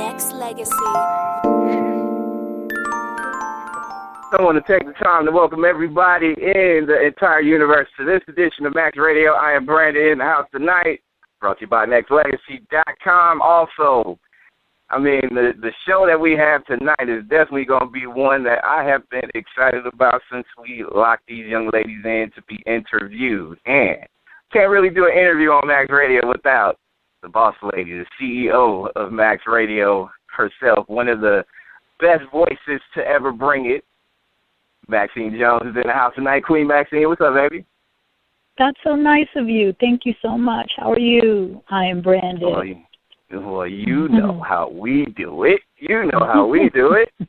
[0.00, 0.72] Nexx Legacy.
[4.32, 8.22] I want to take the time to welcome everybody in the entire universe to this
[8.26, 9.34] edition of Max Radio.
[9.34, 11.00] Iambranded in the house tonight,
[11.38, 13.42] brought to you by Nexxlegacy.com.
[13.42, 14.18] Also,
[14.88, 18.42] I mean, the the show that we have tonight is definitely going to be one
[18.44, 22.62] that I have been excited about since we locked these young ladies in to be
[22.66, 23.58] interviewed.
[23.66, 23.98] And
[24.50, 26.78] can't really do an interview on Max Radio without
[27.22, 31.44] the boss lady, the CEO of Max Radio herself, one of the
[32.00, 33.84] best voices to ever bring it.
[34.88, 36.44] Maxine Jones is in the house tonight.
[36.44, 37.64] Queen Maxine, what's up, baby?
[38.58, 39.74] That's so nice of you.
[39.80, 40.70] Thank you so much.
[40.76, 41.62] How are you?
[41.70, 42.50] I am Brandon.
[42.50, 42.76] Well, you,
[43.30, 44.18] well, you mm-hmm.
[44.18, 45.60] know how we do it.
[45.78, 47.28] You know how we do it.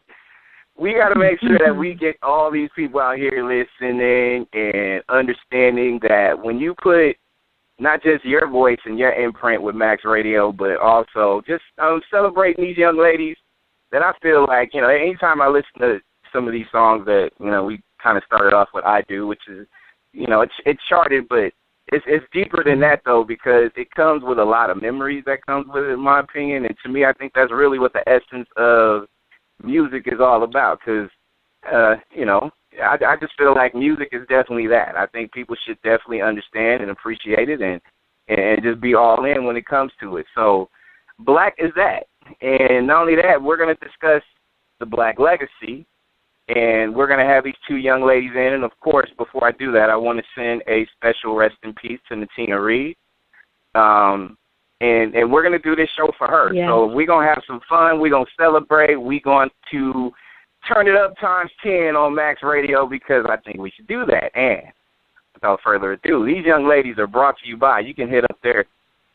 [0.77, 5.03] We got to make sure that we get all these people out here listening and
[5.09, 7.17] understanding that when you put
[7.81, 12.63] not just your voice and your imprint with Max Radio, but also just um, celebrating
[12.63, 13.35] these young ladies.
[13.91, 15.99] That I feel like you know, anytime I listen to
[16.31, 19.27] some of these songs that you know we kind of started off with "I Do,"
[19.27, 19.67] which is
[20.13, 21.51] you know it's it's charted, but
[21.87, 25.45] it's it's deeper than that though because it comes with a lot of memories that
[25.45, 26.65] comes with it, in my opinion.
[26.65, 29.07] And to me, I think that's really what the essence of
[29.63, 30.79] music is all about.
[30.79, 31.09] Because
[31.73, 34.95] uh, you know, I, I just feel like music is definitely that.
[34.95, 37.81] I think people should definitely understand and appreciate it, and
[38.27, 40.25] and just be all in when it comes to it.
[40.35, 40.69] So,
[41.25, 42.03] Blaque is that,
[42.41, 44.21] and not only that, we're going to discuss
[44.79, 45.85] the Blaque legacy,
[46.47, 48.53] and we're going to have these two young ladies in.
[48.53, 51.73] And of course, before I do that, I want to send a special rest in
[51.73, 52.95] peace to Natina Reed.
[53.75, 54.37] Um,
[54.81, 56.53] and and we're gonna do this show for her.
[56.53, 56.67] Yeah.
[56.67, 57.99] So we're gonna have some fun.
[57.99, 58.95] We're gonna celebrate.
[58.95, 60.11] We're going to
[60.67, 64.35] turn it up times ten on Max Radio because I think we should do that.
[64.35, 64.71] And
[65.33, 67.79] without further ado, these young ladies are brought to you by.
[67.79, 68.65] You can hit up their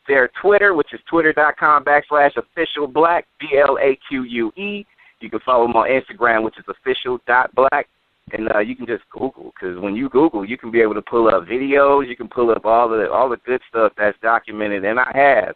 [0.07, 4.85] their Twitter, which is twitter.com backslash official Blaque B L A Q U E.
[5.19, 7.85] You can follow them on Instagram, which is official dot Blaque.
[8.33, 11.01] And uh, you can just Google because when you Google, you can be able to
[11.01, 12.09] pull up videos.
[12.09, 14.83] You can pull up all the all the good stuff that's documented.
[14.83, 15.55] And I have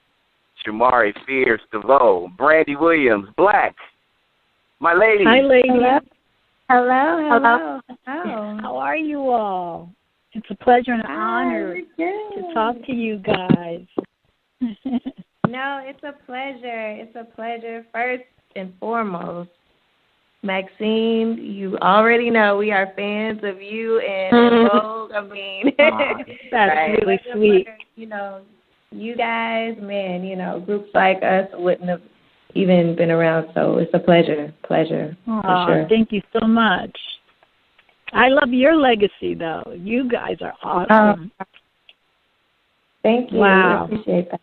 [0.65, 3.75] Shamari Fields DeVoe, Brandy Williams, Black,
[4.81, 5.23] my lady.
[5.23, 5.69] Hi, lady.
[5.69, 5.99] Hello.
[6.69, 7.29] Hello.
[7.29, 7.79] Hello.
[8.07, 8.57] Hello.
[8.61, 9.89] How are you all?
[10.33, 13.85] It's a pleasure and an honor to talk to you guys.
[15.47, 16.91] No, it's a pleasure.
[16.91, 17.85] It's a pleasure.
[17.91, 18.23] First
[18.55, 19.49] and foremost,
[20.43, 24.77] Maxine, you already know we are fans of you and mm-hmm.
[24.77, 25.11] Vogue.
[25.11, 26.13] I mean, Aw,
[26.51, 26.97] that's right?
[27.01, 27.65] really sweet.
[27.65, 27.77] pleasure.
[27.97, 28.41] You know,
[28.91, 32.01] you guys, man, you know, groups like us wouldn't have
[32.55, 33.49] even been around.
[33.53, 35.89] So it's a pleasure, pleasure Aw, for sure.
[35.89, 36.95] Thank you so much.
[38.13, 39.73] I love your legacy, though.
[39.77, 41.31] You guys are awesome.
[43.03, 43.39] Thank you.
[43.39, 43.81] Wow.
[43.81, 44.41] I appreciate that.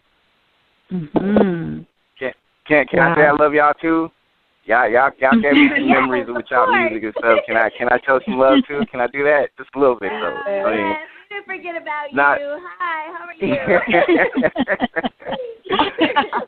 [0.91, 1.81] hmm
[2.19, 2.33] Can
[2.67, 4.11] can can I say I love y'all too?
[4.65, 6.91] Y'all y'all y'all gave me some Yes, memories of with y'all course.
[6.91, 7.41] music and stuff.
[7.47, 8.83] Can I can I show some love too?
[8.91, 9.51] Can I do that?
[9.59, 10.39] Just a little bit though.
[10.47, 10.97] I mean,
[11.38, 12.59] Yes, we didn't forget about Not- you.
[12.78, 13.54] Hi, how are you?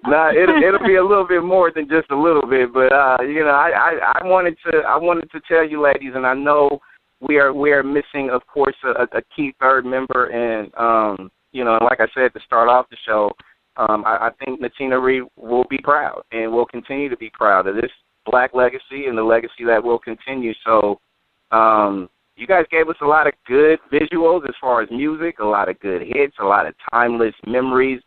[0.10, 3.18] nah, it'll it'll be a little bit more than just a little bit, but uh,
[3.22, 6.34] you know, I, I I wanted to I wanted to tell you ladies, and I
[6.34, 6.80] know
[7.20, 11.64] we are we are missing, of course, a, a key third member, and um, you
[11.64, 13.30] know, like I said to start off the show,
[13.76, 17.66] um, I, I think Natina Reed will be proud and will continue to be proud
[17.66, 17.90] of this
[18.26, 20.52] Blaque legacy and the legacy that will continue.
[20.64, 20.98] So,
[21.52, 22.08] um,
[22.40, 25.68] you guys gave us a lot of good visuals as far as music, a lot
[25.68, 28.00] of good hits, a lot of timeless memories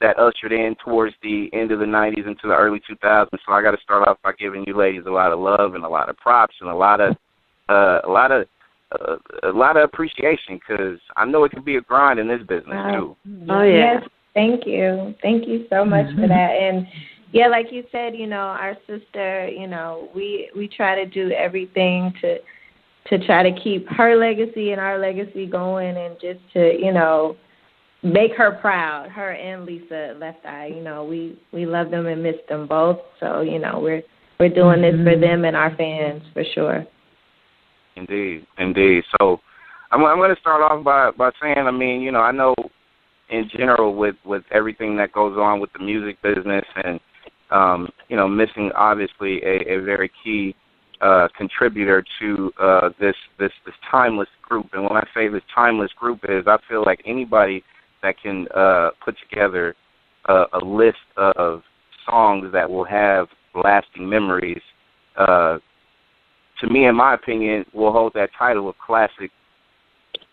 [0.00, 3.26] that ushered in towards the end of the 90s into the early 2000s.
[3.32, 5.84] So I got to start off by giving you ladies a lot of love and
[5.84, 7.16] a lot of props and a lot of
[7.68, 8.46] uh, a lot of
[8.92, 12.40] uh, a lot of appreciation because I know it can be a grind in this
[12.40, 13.16] business too.
[13.48, 13.94] Oh, yeah.
[13.94, 14.02] Yes,
[14.34, 15.14] thank you.
[15.22, 16.50] Thank you so much for that.
[16.60, 16.86] And
[17.32, 21.30] yeah, like you said, you know, our sister, you know, we we try to do
[21.32, 22.38] everything to
[23.08, 27.36] to try to keep her legacy and our legacy going and just to, you know,
[28.02, 30.72] make her proud, her and Lisa Left Eye.
[30.74, 32.98] You know, we we love them and miss them both.
[33.18, 34.02] So, you know, we're
[34.38, 36.86] we're doing this for them and our fans for sure.
[37.96, 39.02] Indeed, indeed.
[39.20, 39.40] So
[39.90, 42.54] I'm, I'm going to start off by by saying, I mean, you know, I know
[43.30, 47.00] in general with with everything that goes on with the music business and
[47.50, 50.54] um, you know, missing obviously a, a very key
[51.00, 54.68] uh, contributor to uh, this this this timeless group.
[54.72, 57.64] And when I say this timeless group is, I feel like anybody
[58.02, 59.74] that can uh, put together
[60.26, 61.62] a, a list of
[62.08, 64.62] songs that will have lasting memories.
[65.16, 65.58] Uh,
[66.60, 69.30] to me, in my opinion, will hold that title of classic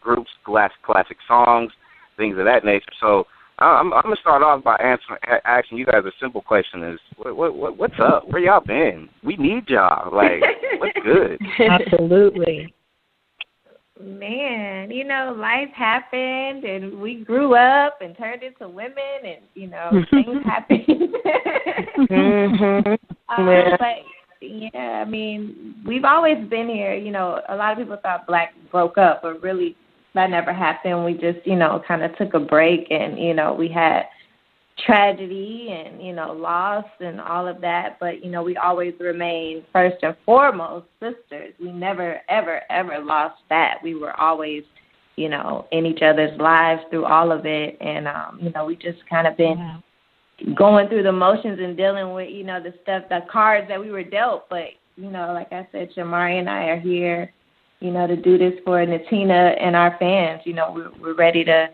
[0.02, 1.72] groups, class, classic songs,
[2.18, 2.92] things of that nature.
[3.00, 3.26] So
[3.60, 7.36] I'm, I'm gonna start off by answering, asking you guys a simple question: Is what,
[7.36, 8.28] what, what what's up?
[8.30, 9.10] Where y'all been?
[9.24, 10.16] We need y'all.
[10.16, 10.42] Like,
[10.80, 11.40] what's good?
[11.60, 12.74] Absolutely.
[14.00, 18.94] Man, you know, life happened and we grew up and turned into women
[19.24, 20.86] and, you know, things happened.
[22.08, 22.88] mm-hmm.
[23.42, 23.76] um, Yeah.
[23.80, 23.96] but
[24.40, 26.94] yeah, I mean, we've always been here.
[26.94, 29.76] You know, a lot of people thought Blaque broke up, but really
[30.18, 31.06] that never happened.
[31.06, 34.04] We just, you know, kind of took a break and, you know, we had
[34.86, 39.64] tragedy and, you know, loss and all of that, but you know, we always remained
[39.74, 41.54] first and foremost sisters.
[41.60, 43.76] We never ever ever lost that.
[43.82, 44.64] We were always,
[45.16, 48.76] you know, in each other's lives through all of it and um, you know, we
[48.76, 50.54] just kind of been Yeah.
[50.56, 53.90] going through the motions and dealing with, you know, the stuff, the cards that we
[53.90, 54.48] were dealt.
[54.50, 57.32] But, you know, like I said, Shamari and I are here,
[57.80, 60.42] you know, to do this for Natina and our fans.
[60.46, 61.68] You know, we're, we're ready to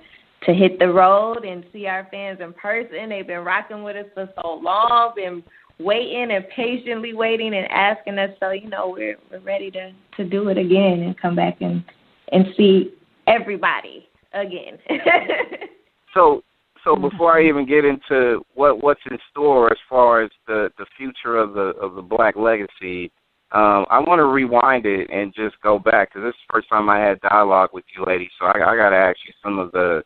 [0.46, 3.10] to hit the road and see our fans in person.
[3.10, 5.42] They've been rocking with us for so long, been
[5.80, 8.32] waiting and patiently waiting and asking us.
[8.40, 11.84] So, you know, we're we're ready to to do it again and come back and
[12.32, 12.94] and see
[13.28, 14.78] everybody again.
[16.14, 16.44] So,
[16.84, 20.86] so before I even get into what what's in store as far as the the
[20.98, 23.12] future of the of the Blaque Legacy,
[23.54, 26.70] um, I want to rewind it and just go back because this is the first
[26.70, 28.32] time I had dialogue with you, ladies.
[28.40, 30.04] So I, I got to ask you some of the,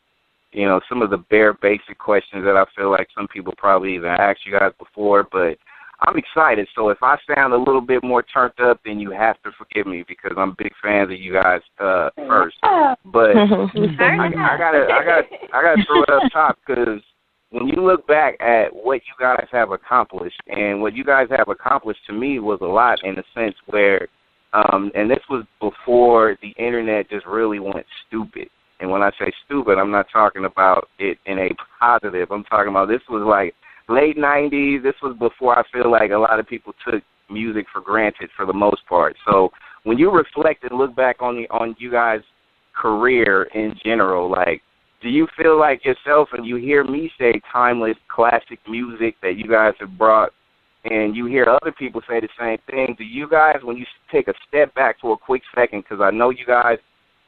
[0.52, 3.96] you know, some of the bare basic questions that I feel like some people probably
[3.96, 5.58] even asked you guys before, but.
[6.00, 6.68] I'm excited.
[6.76, 9.88] So if I sound a little bit more turned up, then you have to forgive
[9.88, 12.56] me because I'm big fans of you guys uh, first.
[12.62, 14.00] But Mm-hmm.
[14.00, 15.24] I, I gotta, I gotta,
[15.54, 17.02] I gotta throw it up top because
[17.52, 21.48] when you look back at what you guys have accomplished, and what you guys have
[21.48, 24.08] accomplished to me was a lot in the sense where,
[24.54, 28.50] um, and this was before the internet just really went stupid.
[28.80, 31.50] And when I say stupid, I'm not talking about it in a
[31.80, 32.32] positive.
[32.32, 33.56] I'm talking about this was like
[33.90, 34.84] late '90s.
[34.84, 38.46] This was before I feel like a lot of people took music for granted for
[38.46, 39.16] the most part.
[39.28, 39.50] So
[39.84, 42.22] when you reflect and look back on the on you guys'
[42.80, 44.62] career in general, like
[45.02, 49.48] do you feel like yourself and you hear me say timeless classic music that you
[49.48, 50.32] guys have brought
[50.86, 52.96] and you hear other people say the same thing?
[52.98, 56.10] Do you guys when you take a step back for a quick second because i
[56.10, 56.78] know you guys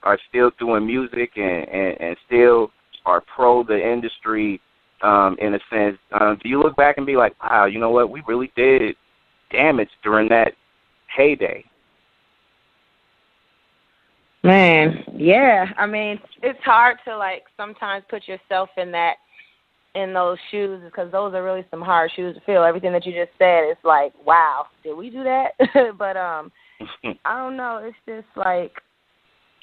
[0.04, 2.72] are still doing music and and, and still
[3.06, 4.62] are pro the industry
[5.02, 7.92] um in a sense um do you look back and be like wow you know
[7.92, 8.10] what?
[8.10, 8.96] We really did
[9.52, 10.54] damage during that
[11.16, 11.66] heyday
[14.50, 15.66] Man, yeah.
[15.78, 19.18] I mean, it's hard to like sometimes put yourself in that
[19.94, 22.64] in those shoes because those are really some hard shoes to fill.
[22.64, 25.50] Everything that you just said is like, wow, did we do that?
[26.00, 26.52] but um
[27.26, 28.72] I don't know, it's just like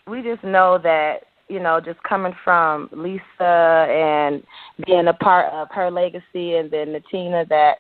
[0.07, 4.41] we just know that, you know, just coming from Lisa and
[4.87, 7.79] being a part of her legacy and then Natina that,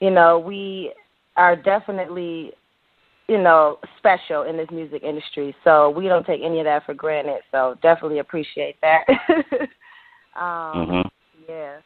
[0.00, 0.92] you know, we
[1.38, 2.52] are definitely
[3.28, 5.54] you know, special in this music industry.
[5.64, 7.40] So we don't take any of that for granted.
[7.50, 9.04] So definitely appreciate that.
[10.36, 11.10] um, mhm
[11.48, 11.78] Yeah.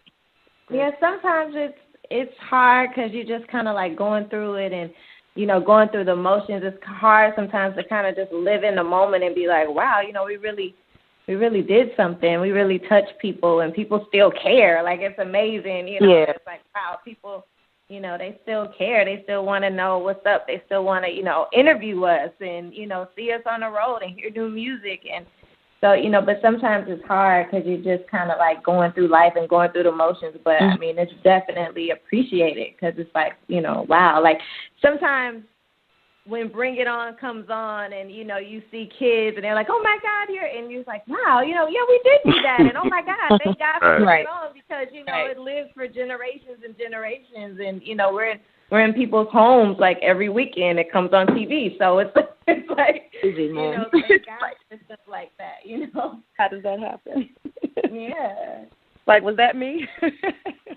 [0.70, 1.78] Yeah, sometimes it's
[2.10, 4.90] it's hard because you're just kind of like going through it and
[5.34, 6.62] you know going through the motions.
[6.64, 10.00] It's hard sometimes to kind of just live in the moment and be like, wow,
[10.00, 10.74] you know, we really
[11.28, 12.40] we really did something.
[12.40, 14.82] We really touched people and people still care.
[14.82, 16.08] Like it's amazing, you know.
[16.08, 16.30] Yeah.
[16.30, 17.44] It's like wow, people
[17.88, 19.04] you know, they still care.
[19.04, 20.46] They still want to know what's up.
[20.46, 23.68] They still want to, you know, interview us and, you know, see us on the
[23.68, 25.02] road and hear new music.
[25.12, 25.24] And
[25.80, 29.08] so, you know, but sometimes it's hard because you're just kind of like going through
[29.08, 30.36] life and going through the motions.
[30.42, 30.80] But I mm-hmm.
[30.80, 34.20] mean, it's definitely appreciated because it's like, you know, wow.
[34.22, 34.38] Like
[34.82, 35.44] sometimes
[36.26, 39.68] when Bring It On comes on and, you know, you see kids and they're like,
[39.70, 42.60] oh my God, you're, and you're like, wow, you know, yeah, we did do that.
[42.60, 44.20] And oh my God, thank God for Bring Right.
[44.22, 45.30] It On because, you know, Right.
[45.30, 47.60] it lives for generations and generations.
[47.64, 48.40] And, you know, we're in,
[48.70, 50.78] we're in people's homes like every weekend.
[50.78, 51.78] It comes on TV.
[51.78, 52.10] So it's,
[52.48, 56.20] it's like, Easy, you know, thank God for stuff like that, you know?
[56.36, 57.30] How does that happen?
[57.92, 58.64] Yeah.
[59.06, 59.86] like, was that me?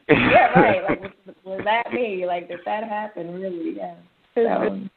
[0.09, 0.83] Yeah, right.
[0.83, 2.25] Like, was, was that me?
[2.25, 3.33] Like, did that happen?
[3.33, 3.75] Really?
[3.77, 3.95] Yeah.
[4.35, 4.87] So,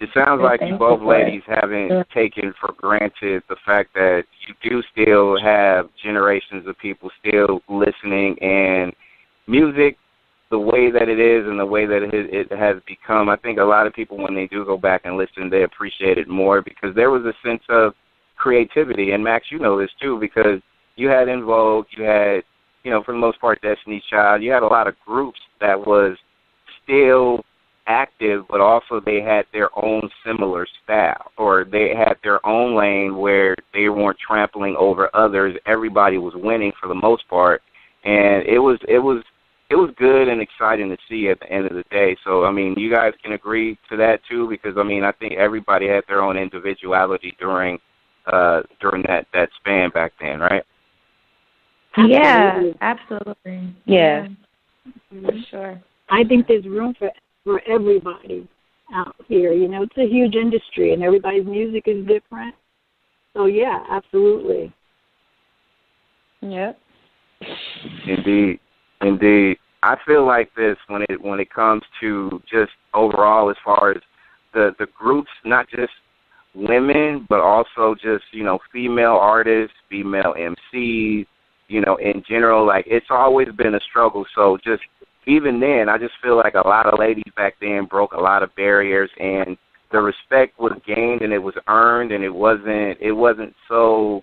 [0.00, 1.24] It sounds like you both you for it.
[1.24, 7.10] ladies haven't taken for granted the fact that you do still have generations of people
[7.20, 8.94] still listening and
[9.46, 9.98] music
[10.50, 13.28] the way that it is and the way that it, it has become.
[13.28, 16.18] I think a lot of people when they do go back and listen, they appreciate
[16.18, 17.92] it more because there was a sense of
[18.36, 19.12] creativity.
[19.12, 20.60] And Max, you know this too because
[20.96, 22.42] you had En Vogue, you had,
[22.82, 24.42] you know, for the most part, Destiny's Child.
[24.42, 26.16] You had a lot of groups that was
[26.82, 27.44] still
[27.90, 33.16] active, but also they had their own similar style, or they had their own lane
[33.16, 35.56] where they weren't trampling over others.
[35.66, 37.62] Everybody was winning for the most part,
[38.04, 39.22] and it was it was
[39.70, 42.16] it was good and exciting to see at the end of the day.
[42.24, 45.34] So I mean, you guys can agree to that too, because I mean, I think
[45.34, 47.78] everybody had their own individuality during
[48.32, 50.62] uh during that that span back then, right?
[51.96, 53.74] Yeah, absolutely.
[53.84, 54.28] Yeah.
[55.10, 55.20] yeah.
[55.22, 55.82] For sure.
[56.08, 57.10] I think there's room for
[57.44, 58.48] for everybody
[58.94, 59.52] out here.
[59.52, 62.54] You know, it's a huge industry, and everybody's music is different.
[63.34, 64.72] So yeah, absolutely.
[66.42, 66.78] Yep.
[68.06, 68.60] Indeed,
[69.02, 69.56] indeed.
[69.82, 74.02] I feel like this when it when it comes to just overall as far as
[74.52, 75.92] the the groups, not just
[76.54, 81.26] women, but also just you know female artists, female MCs,
[81.68, 82.66] you know in general.
[82.66, 84.26] Like it's always been a struggle.
[84.34, 84.82] So just
[85.26, 88.42] even then, I just feel like a lot of ladies back then broke a lot
[88.42, 89.56] of barriers, and
[89.92, 94.22] the respect was gained and it was earned, and it wasn't it wasn't so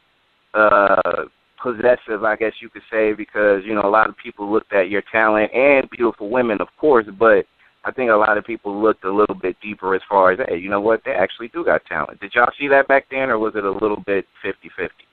[0.53, 1.25] uh
[1.61, 4.89] possessive, I guess you could say, because you know a lot of people looked at
[4.89, 7.45] your talent and beautiful women, of course, but
[7.83, 10.57] I think a lot of people looked a little bit deeper as far as, hey,
[10.57, 12.19] you know what, they actually do got talent.
[12.19, 15.05] Did y'all see that back then, or was it a little bit fifty-fifty?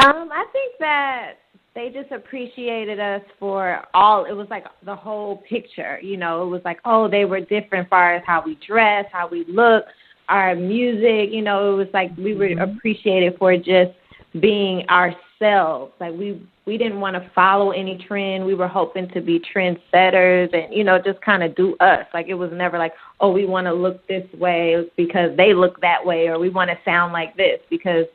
[0.00, 1.34] Um, I think that
[1.74, 6.48] they just appreciated us for all it was like the whole picture you know it
[6.48, 9.84] was like oh they were different as far as how we dress how we look
[10.28, 12.76] our music you know it was like we were Mm-hmm.
[12.76, 13.92] appreciated for just
[14.40, 15.92] being ourselves.
[16.00, 18.44] Like we we didn't want to follow any trend.
[18.44, 22.06] We were hoping to be trendsetters and you know just kind of do us.
[22.14, 25.80] Like it was never like oh we want to look this way because they look
[25.80, 28.06] that way or we want to sound like this because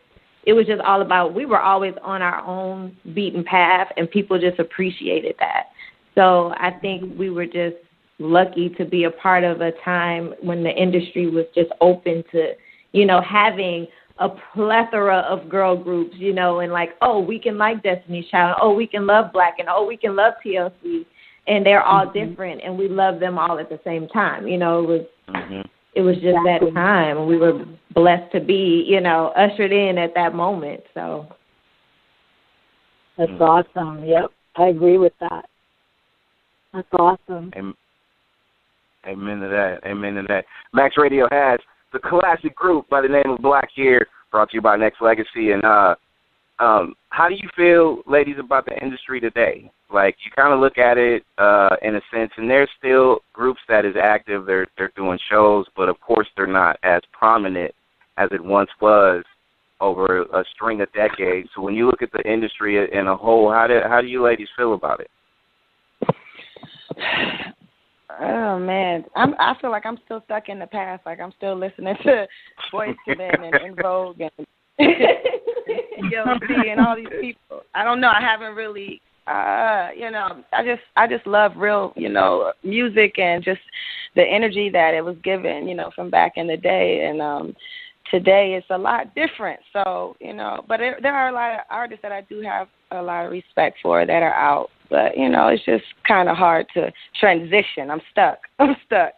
[0.48, 4.40] it was just all about we were always on our own beaten path and people
[4.40, 5.66] just appreciated that
[6.16, 7.76] so i think we were just
[8.18, 12.54] lucky to be a part of a time when the industry was just open to
[12.94, 13.86] you know having
[14.20, 18.58] a plethora of girl groups you know and like oh we can like destiny's child
[18.60, 21.06] oh we can love Blaque and oh we can love tlc
[21.46, 22.14] and they're all Mhm.
[22.14, 25.62] different and we love them all at the same time you know it was Mm-hmm.
[25.98, 29.98] It was just that time and we were blessed to be you know ushered in
[29.98, 31.28] at that moment so
[33.18, 33.42] That's Mm.
[33.42, 34.06] awesome.
[34.06, 35.46] Yep, I agree with that.
[36.72, 37.52] That's awesome.
[37.56, 37.76] Am-
[39.08, 39.80] Amen to that.
[39.86, 40.46] Amen to that.
[40.74, 41.60] Max Radio has
[41.94, 45.52] the classic group by the name of Blaque here, brought to you by Nexx Legacy.
[45.52, 45.96] And uh,
[46.60, 49.72] um, how do you feel, ladies, about the industry today?
[49.92, 53.62] Like you kind of look at it uh, in a sense, and there's still groups
[53.70, 54.46] that is active.
[54.46, 57.74] They're they're doing shows, but of course they're not as prominent
[58.18, 59.24] as it once was
[59.80, 61.48] over a string of decades.
[61.56, 64.24] So when you look at the industry in a whole, how do how do you
[64.24, 65.10] ladies feel about it?
[68.20, 69.36] Oh man, I'm.
[69.40, 71.06] I feel like I'm still stuck in the past.
[71.06, 72.28] Like I'm still listening to
[72.74, 74.48] Boyz II Men and En Vogue and
[76.12, 77.62] TLC and all these people.
[77.76, 78.10] I don't know.
[78.10, 79.02] I haven't really.
[79.28, 83.62] Uh, you know, I just I just love real, you know, music and just
[84.16, 87.08] the energy that it was given, you know, from back in the day.
[87.10, 87.56] And um
[88.10, 89.60] today it's a lot different.
[89.74, 92.68] So, you know, but there, there are a lot of artists that I do have
[92.92, 94.70] a lot of respect for that are out.
[94.90, 97.92] But you know, it's just kind of hard to transition.
[97.92, 98.40] I'm stuck.
[98.60, 99.14] I'm stuck.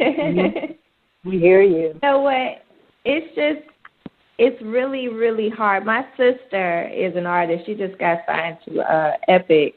[1.24, 1.88] We hear you.
[1.94, 2.64] You know what?
[3.04, 3.71] It's just
[4.38, 5.84] it's really really hard.
[5.84, 7.66] My sister is an artist.
[7.66, 9.74] She just got signed to uh Epic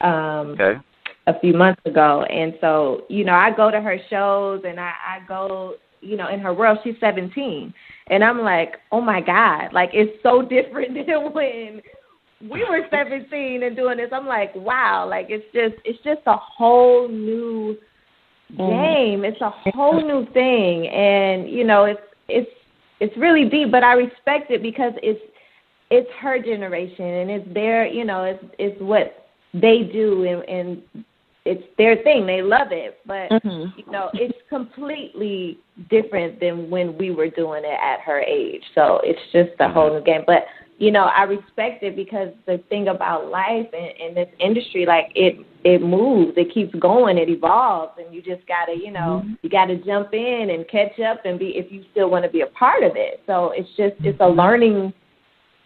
[0.00, 0.80] um Okay.
[1.26, 4.92] a few months ago and so, you know, I go to her shows and I
[5.06, 7.72] I go, you know, in her world she's 17
[8.10, 11.82] and I'm like, "Oh my god, like it's so different than when
[12.40, 16.36] we were 17 and doing this." I'm like, "Wow, like it's just it's just a
[16.36, 17.76] whole new
[18.56, 19.24] game.
[19.24, 22.50] It's a whole new thing, and you know, it's it's
[23.00, 23.70] it's really deep.
[23.70, 25.20] But I respect it because it's
[25.90, 31.04] it's her generation, and it's their you know it's it's what they do, and, and
[31.44, 32.26] it's their thing.
[32.26, 33.72] They love it, but Mhm.
[33.76, 38.62] you know, it's completely different than when we were doing it at her age.
[38.74, 40.24] So it's just a whole new game.
[40.26, 40.46] But
[40.78, 45.10] you know, I respect it because the thing about life and, and this industry, like
[45.14, 49.34] it, it moves, it keeps going, it evolves, and you just gotta, you know, mm-hmm.
[49.42, 52.42] you gotta jump in and catch up and be if you still want to be
[52.42, 53.20] a part of it.
[53.26, 54.38] So it's just it's a mm-hmm.
[54.38, 54.92] learning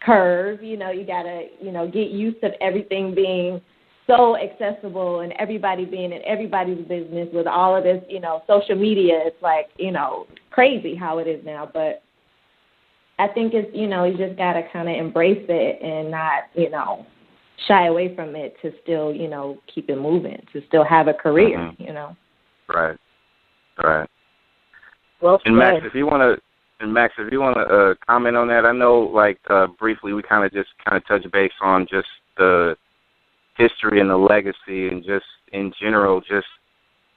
[0.04, 0.62] curve.
[0.62, 3.61] You know, you gotta, you know, get used to everything being
[4.07, 8.76] so accessible and everybody being in everybody's business with all of this, you know, social
[8.76, 9.21] media.
[9.26, 12.02] It's like, you know, crazy how it is now, but
[13.23, 16.71] I think it's you know you just gotta kind of embrace it and not you
[16.71, 17.07] know
[17.69, 21.14] shy away from it to still you know keep it moving to still have a
[21.14, 21.76] career Mhm.
[21.79, 22.17] you know
[22.69, 22.99] Right.
[23.83, 24.09] Right.
[25.21, 26.43] Well and Max, if you want to,
[26.81, 30.12] and Max, if you want to uh, comment on that, I know, like uh, briefly,
[30.12, 32.76] we kind of just kind of touch base on just the
[33.57, 36.47] history and the legacy, and just in general, just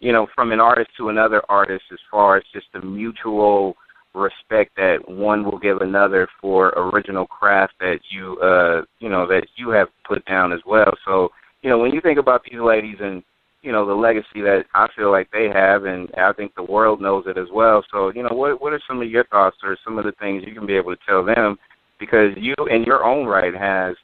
[0.01, 3.75] you know, from an artist to another artist, as far as just the mutual
[4.15, 9.47] respect that one will give another for original craft that you, uh, you know, that
[9.55, 10.91] you have put down as well.
[11.05, 11.29] So,
[11.61, 13.23] you know, when you think about these ladies and
[13.65, 17.01] you know the legacy that I feel like they have, and I think the world
[17.01, 17.83] knows it as well.
[17.91, 20.43] So, you know, what what are some of your thoughts or some of the things
[20.45, 21.57] you can be able to tell them
[21.99, 23.95] because you, in your own right, has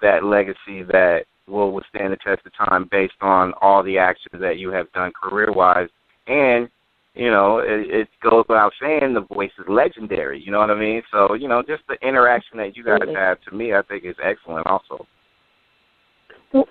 [0.00, 4.58] that legacy that will withstand the test of time based on all the actions that
[4.58, 5.88] you have done career wise,
[6.28, 6.68] and
[7.14, 10.42] you know, it, it goes without saying the voice is legendary.
[10.44, 11.02] You know what I mean?
[11.12, 14.16] So, you know, just the interaction that you guys have to me, I think is
[14.22, 14.66] excellent.
[14.66, 15.06] Also.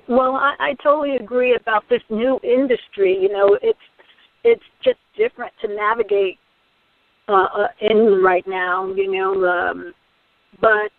[0.07, 3.17] Well, I, I totally agree about this new industry.
[3.21, 3.79] You know, it's
[4.43, 6.37] it's just different to navigate
[7.29, 8.93] uh, uh, in right now.
[8.93, 9.93] You know, um,
[10.59, 10.91] but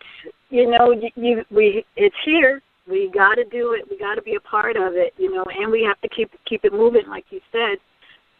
[0.49, 2.61] you know, you, you we it's here.
[2.87, 3.87] We got to do it.
[3.89, 5.13] We got to be a part of it.
[5.17, 7.77] You know, and we have to keep keep it moving, like you said.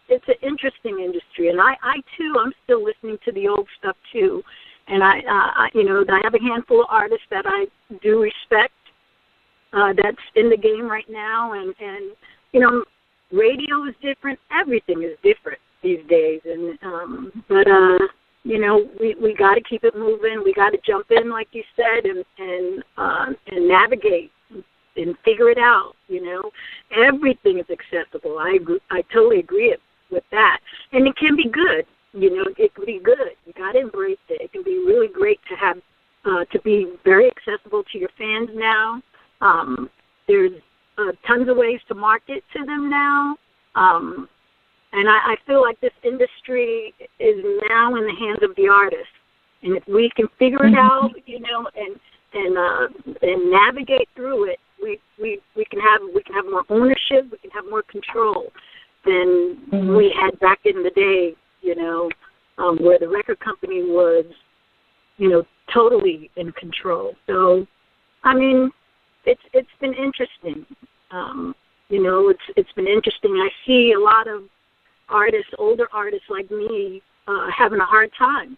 [0.08, 3.96] It's an interesting industry, and I I too I'm still listening to the old stuff
[4.14, 4.44] too,
[4.88, 7.66] and I uh, I you know I have a handful of artists that I
[8.02, 8.74] do respect
[9.74, 12.16] uh, that's in the game right now, and and
[12.56, 12.86] you know,
[13.34, 14.40] radio is different.
[14.50, 18.00] Everything is different these days, and um, but uh,
[18.44, 20.42] you know, we we got to keep it moving.
[20.44, 24.32] We got to jump in, like you said, and and uh, and navigate
[24.96, 25.96] and figure it out.
[26.08, 26.50] You know,
[26.96, 28.40] everything is acceptable.
[28.40, 29.76] I agree, I totally agree
[30.12, 30.60] with that,
[30.92, 31.86] and it can be good.
[32.14, 33.36] You know, it can be good.
[33.46, 34.42] You got to embrace it.
[34.42, 35.78] It can be really great to have
[36.26, 39.02] uh, to be very accessible to your fans now.
[39.42, 39.90] Um,
[40.28, 40.54] there's
[40.98, 43.36] uh, tons of ways to market to them now.
[43.76, 44.30] Um,
[44.94, 47.36] and I, I feel like this industry is
[47.70, 49.12] now in the hands of the artist.
[49.62, 52.00] And if we can figure it out, you know, and
[52.34, 56.64] and uh, and navigate through it, we, we we can have we can have more
[56.70, 58.52] ownership, we can have more control
[59.06, 59.96] than mm-hmm.
[59.96, 62.10] we had back in the day, you know,
[62.58, 64.26] um, where the record company was,
[65.18, 67.14] you know, totally in control.
[67.28, 67.66] So,
[68.24, 68.72] I mean,
[69.26, 70.66] it's it's been interesting.
[71.12, 71.56] Um,
[71.90, 73.32] you know, it's it's been interesting.
[73.32, 74.44] I see a lot of
[75.10, 78.58] artists, older artists like me, uh, having a hard time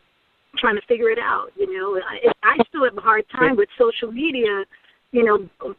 [0.58, 1.50] trying to figure it out.
[1.56, 4.64] You know, I, I still have a hard time with social media.
[5.12, 5.76] You know,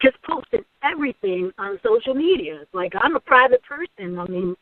[0.00, 2.64] just posting everything on social media.
[2.72, 4.18] Like I'm a private person.
[4.18, 4.56] I mean,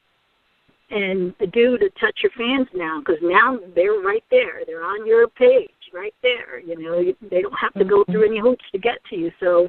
[0.90, 4.64] and the do to touch your fans now because now they're right there.
[4.66, 6.60] They're on your page right there.
[6.60, 9.30] You know, they don't have to go through any hoops to get to you.
[9.38, 9.68] So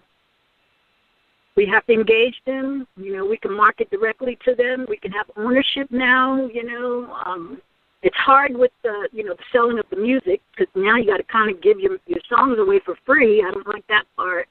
[1.55, 2.88] we have to engage them.
[2.95, 4.86] You know, we can market directly to them.
[4.88, 6.47] We can have ownership now.
[6.47, 7.62] You know, um,
[8.01, 11.17] it's hard with the you know the selling of the music because now you got
[11.17, 13.43] to kind of give your your songs away for free.
[13.45, 14.47] I don't like that part,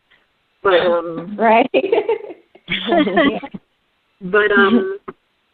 [0.62, 1.70] but um, right.
[4.20, 4.98] but um,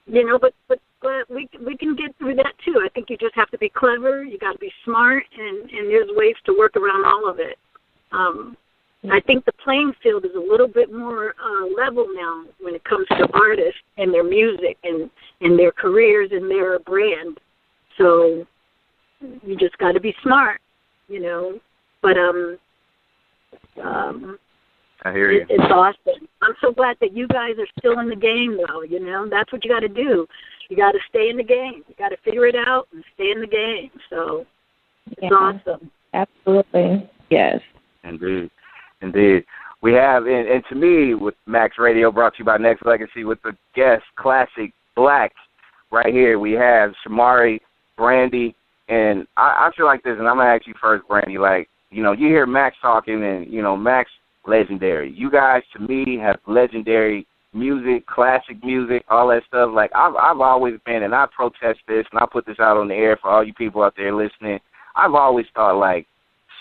[0.07, 2.81] you know, but but but we we can get through that too.
[2.85, 4.25] I think you just have to be clever.
[4.25, 7.59] You got to be smart, and and there's ways to work around all of it.
[8.12, 8.57] Um,
[9.11, 12.85] I think the playing field is a little bit more uh, level now when it
[12.85, 17.38] comes to artists and their music and and their careers and their brand.
[17.99, 18.47] So
[19.21, 20.61] you just got to be smart,
[21.09, 21.61] you know.
[22.03, 22.59] But um,
[23.83, 24.38] um,
[25.05, 25.47] I hear you.
[25.49, 26.27] It's awesome.
[26.43, 28.83] I'm so glad that you guys are still in the game, though.
[28.83, 30.27] You know, that's what you got to do.
[30.71, 31.85] You got to stay in the game.
[31.87, 33.90] You got to figure it out and stay in the game.
[34.09, 34.47] So
[35.07, 35.90] it's yeah, awesome.
[36.14, 37.11] Absolutely.
[37.31, 37.61] Yes.
[38.03, 38.51] Indeed.
[39.03, 39.45] Indeed.
[39.83, 43.25] We have, and, and to me, with Max Radio, brought to you by Nexx Legacy,
[43.25, 45.31] with the guest classic Blaque
[45.93, 46.38] right here.
[46.38, 47.59] We have Shamari,
[47.99, 48.55] Brandy,
[48.88, 51.37] and I, I feel like this, and I'm gonna ask you first, Brandy.
[51.37, 54.11] Like, you know, you hear Max talking, and you know, Max
[54.46, 55.12] legendary.
[55.12, 59.70] You guys, to me, have legendary music, classic music, all that stuff.
[59.72, 62.88] Like I've I've always been, and I protest this, and I put this out on
[62.88, 64.59] the air for all you people out there listening.
[64.96, 66.07] I've always thought like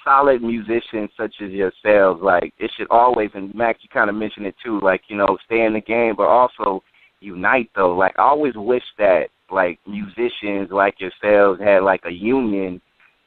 [0.04, 3.30] solid musicians such as yourselves, like it should always.
[3.34, 6.16] And Max, you kind of mentioned it too, like you know, stay in the game,
[6.16, 6.84] but also
[7.20, 7.96] unite though.
[7.96, 12.82] Like I always wish that like musicians like yourselves had like a union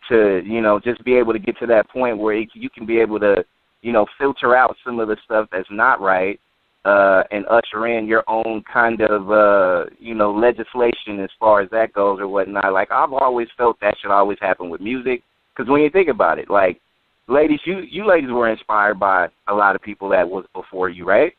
[0.09, 2.87] to you know just be able to get to that point where it, you can
[2.87, 3.45] be able to
[3.87, 6.41] you know filter out some of the stuff that's not right
[6.85, 11.71] uh, and usher in your own kind of uh, you know legislation as far as
[11.71, 12.73] that goes or whatnot.
[12.73, 15.23] Like I've always felt that should always happen with music
[15.55, 16.81] because when you think about it, like
[17.29, 21.05] ladies, you you ladies were inspired by a lot of people that was before you,
[21.05, 21.33] right?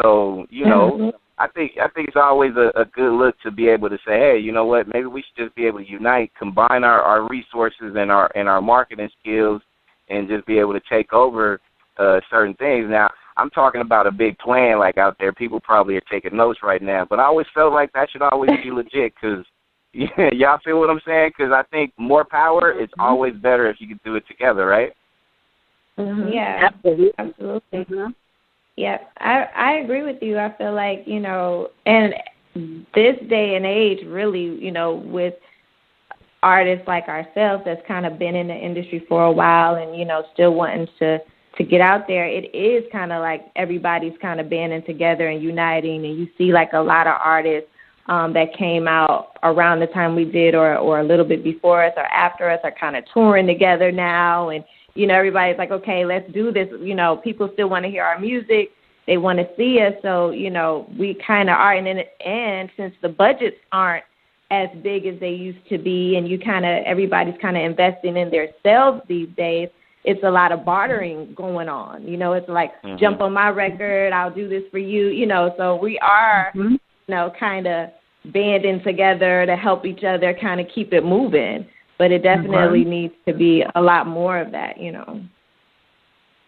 [0.00, 1.16] So you know, mm-hmm.
[1.38, 4.18] I think I think it's always a, a good look to be able to say,
[4.18, 4.88] hey, you know what?
[4.92, 8.46] Maybe we should just be able to unite, combine our our resources and our and
[8.46, 9.62] our marketing skills,
[10.10, 11.60] and just be able to take over
[11.98, 12.86] uh, certain things.
[12.88, 15.32] Now, I'm talking about a big plan like out there.
[15.32, 18.50] People probably are taking notes right now, but I always felt like that should always
[18.62, 19.44] be legit because.
[19.94, 21.30] Yeah, y'all feel what I'm saying?
[21.36, 23.00] Because I think more power is Mm-hmm.
[23.00, 24.92] always better if you can do it together, right?
[25.98, 26.32] Mhm.
[26.34, 26.68] Yeah.
[26.70, 27.10] Absolutely.
[27.18, 27.84] Absolutely.
[27.84, 28.14] Mhm.
[28.76, 30.38] Yeah, I I agree with you.
[30.38, 32.14] I feel like you know, and
[32.94, 35.34] this day and age, really, you know, with
[36.42, 40.04] artists like ourselves that's kind of been in the industry for a while and you
[40.04, 41.18] know still wanting to
[41.56, 45.42] to get out there it is kind of like everybody's kind of banding together and
[45.42, 47.68] uniting and you see like a lot of artists
[48.06, 51.84] um that came out around the time we did or or a little bit before
[51.84, 55.70] us or after us are kind of touring together now and you know everybody's like
[55.70, 58.70] okay let's do this you know people still want to hear our music
[59.06, 62.94] they want to see us so you know we kind of are and and since
[63.02, 64.04] the budgets aren't
[64.50, 68.16] as big as they used to be and you kind of everybody's kind of investing
[68.16, 69.68] in themselves these days
[70.08, 72.98] it's a lot of bartering going on you know it's like Mhm.
[72.98, 76.72] jump on my record i'll do this for you you know so we are Mhm.
[76.72, 77.90] you know kind of
[78.24, 81.66] banding together to help each other kind of keep it moving
[81.98, 85.20] but it definitely needs to be a lot more of that you know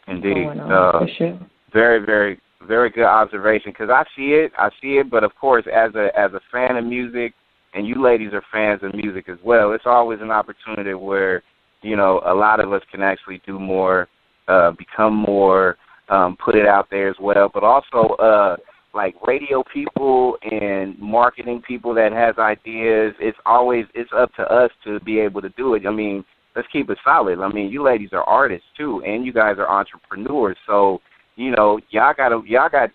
[0.08, 0.34] Indeed.
[0.34, 1.38] going on Uh, for sure
[1.72, 3.70] very, very, very good observation.
[3.70, 5.08] Because I see it, I see it.
[5.08, 7.32] But of course, as a as a fan of music,
[7.74, 11.42] and you ladies are fans of music as well, it's always an opportunity where
[11.82, 14.08] you know a lot of us can actually do more,
[14.48, 15.76] uh, become more,
[16.08, 17.50] um, put it out there as well.
[17.52, 18.56] But also, uh,
[18.92, 24.70] like radio people and marketing people that has ideas, it's always it's up to us
[24.84, 25.86] to be able to do it.
[25.86, 26.24] I mean,
[26.56, 27.38] let's keep it solid.
[27.40, 30.56] I mean, you ladies are artists too, and you guys are entrepreneurs.
[30.66, 31.00] So,
[31.36, 32.90] you know, y'all got to y'all got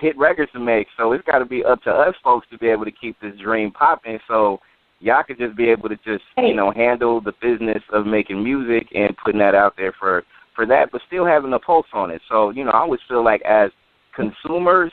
[0.00, 0.86] hit records to make.
[0.96, 3.36] So it's got to be up to us folks to be able to keep this
[3.42, 4.18] dream popping.
[4.26, 4.60] So
[5.00, 8.88] y'all could just be able to just you know handle the business of making music
[8.94, 12.20] and putting that out there for for that, but still having a pulse on it.
[12.28, 13.70] So you know, I always feel like as
[14.14, 14.92] consumers.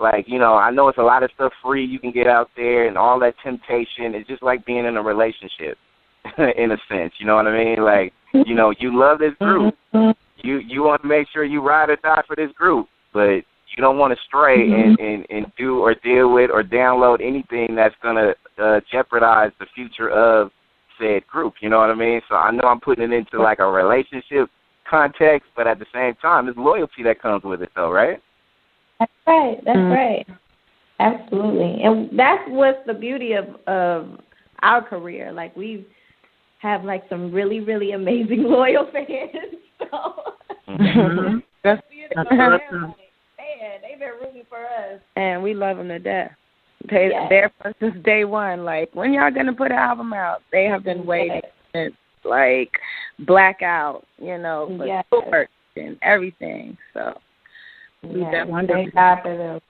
[0.00, 2.50] Like, you know, I know it's a lot of stuff free you can get out
[2.56, 4.14] there and all that temptation.
[4.14, 5.76] It's just like being in a relationship
[6.56, 7.12] in a sense.
[7.18, 7.82] You know what I mean?
[7.82, 9.74] Like, you know, you love this group.
[9.92, 10.12] Mm-hmm.
[10.46, 13.40] You you want to make sure you ride or die for this group, but
[13.78, 17.76] you don't want to stray and, and and do or deal with or download anything
[17.76, 20.50] that's gonna uh, jeopardize the future of
[20.98, 21.54] said group.
[21.60, 22.20] You know what I mean?
[22.28, 24.50] So I know I'm putting it into like a relationship
[24.90, 28.20] context, but at the same time, there's loyalty that comes with it, though, right?
[28.98, 29.64] That's right.
[29.64, 29.94] That's Mhm.
[29.94, 30.26] right.
[30.98, 31.84] Absolutely.
[31.84, 34.18] And that's what's the beauty of of
[34.62, 35.30] our career.
[35.30, 35.86] Like we
[36.58, 39.54] have like some really, really amazing loyal fans.
[39.78, 40.34] So
[40.68, 41.38] Mm-hmm.
[41.64, 42.94] That's, you That's know, awesome.
[43.60, 45.00] Like, they've been rooting for us.
[45.16, 46.32] and we love them to death.
[46.90, 47.26] They Yes.
[47.28, 48.64] they're for since day one.
[48.64, 50.42] Like when y'all gonna put an album out?
[50.52, 51.40] They have been waiting
[51.74, 51.94] since
[52.24, 52.70] like
[53.26, 55.04] Blaque Out, you know, for Yes.
[55.10, 56.76] tours and everything.
[56.94, 57.18] So
[58.02, 59.60] we Yeah, definitely thank God for them.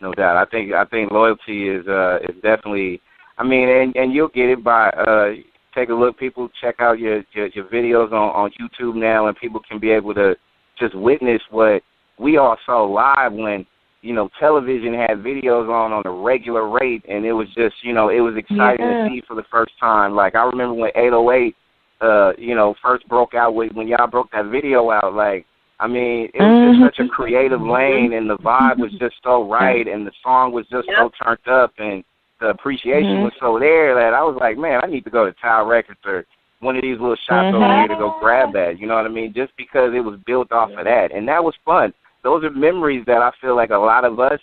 [0.00, 0.36] No doubt.
[0.36, 3.00] I think I think loyalty is uh is definitely.
[3.38, 5.34] I mean, and and you'll get it by uh
[5.74, 6.18] take a look.
[6.18, 9.90] People check out your your, your videos on on YouTube now, and people can be
[9.90, 10.34] able to
[10.78, 11.82] just witness what
[12.18, 13.66] we all saw live when
[14.02, 17.92] you know television had videos on on a regular rate, and it was just you
[17.92, 18.94] know it was exciting Yeah.
[18.94, 20.14] to see for the first time.
[20.14, 21.54] Like I remember when 808
[22.00, 25.46] uh you know first broke out with when y'all broke that video out like
[25.80, 29.50] I mean, it was just such a creative lane, and the vibe was just so
[29.50, 32.04] right, and the song was just so turned up, and
[32.38, 33.22] the appreciation Mhm.
[33.22, 35.98] was so there that I was like, man, I need to go to Tower Records
[36.06, 36.24] or
[36.62, 37.92] one of these little shops over here mm-hmm.
[37.92, 38.78] to go grab that.
[38.78, 39.32] You know what I mean?
[39.34, 41.92] Just because it was built off of that, and that was fun.
[42.22, 44.40] Those are memories that I feel like a lot of us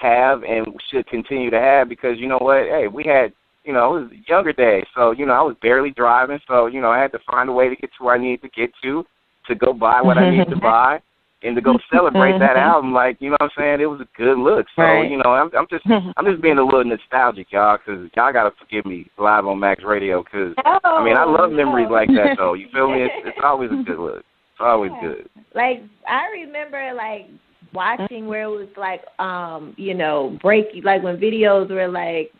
[0.00, 2.64] have and should continue to have because you know what?
[2.68, 3.32] Hey, we had
[3.64, 6.80] you know, it was younger days, so you know, I was barely driving, so you
[6.80, 8.70] know, I had to find a way to get to where I needed to get
[8.82, 9.04] to,
[9.46, 11.00] to go buy what I needed to buy,
[11.42, 12.92] and to go celebrate that album.
[12.92, 13.80] Like, you know what I'm saying?
[13.80, 14.66] It was a good look.
[14.74, 15.10] So Right.
[15.10, 15.84] you know, I'm, I'm just,
[16.16, 19.82] I'm just being a little nostalgic, y'all, because y'all gotta forgive me live on Max
[19.84, 22.54] Radio, because I mean, I love memories like that, though.
[22.54, 23.02] You feel me?
[23.02, 24.18] It's, it's always a good look.
[24.18, 25.28] It's always good.
[25.54, 27.26] Like I remember like
[27.72, 32.32] watching where it was like um, you know, breaking like when videos were like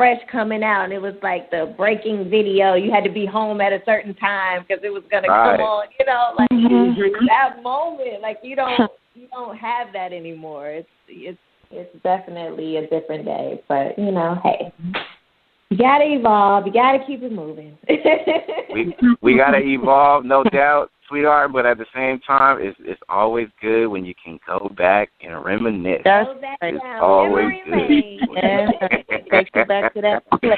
[0.00, 2.72] fresh coming out and it was like the breaking video.
[2.72, 5.58] You had to be home at a certain time because it was gonna Right.
[5.58, 5.88] come on.
[5.98, 7.26] You know, like Mhm.
[7.28, 8.22] that moment.
[8.22, 10.68] Like you don't you don't have that anymore.
[10.68, 11.38] It's it's
[11.70, 13.60] it's definitely a different day.
[13.68, 14.72] But you know, hey,
[15.68, 16.66] you gotta evolve.
[16.66, 17.76] You gotta keep it moving.
[18.72, 20.90] We we gotta evolve, no doubt.
[21.10, 25.10] Sweetheart, but at the same time, it's it's always good when you can go back
[25.20, 26.02] and reminisce.
[26.04, 26.28] That's
[26.62, 28.20] it's always good.
[28.32, 28.68] yeah,
[29.30, 30.52] takes you back to that place.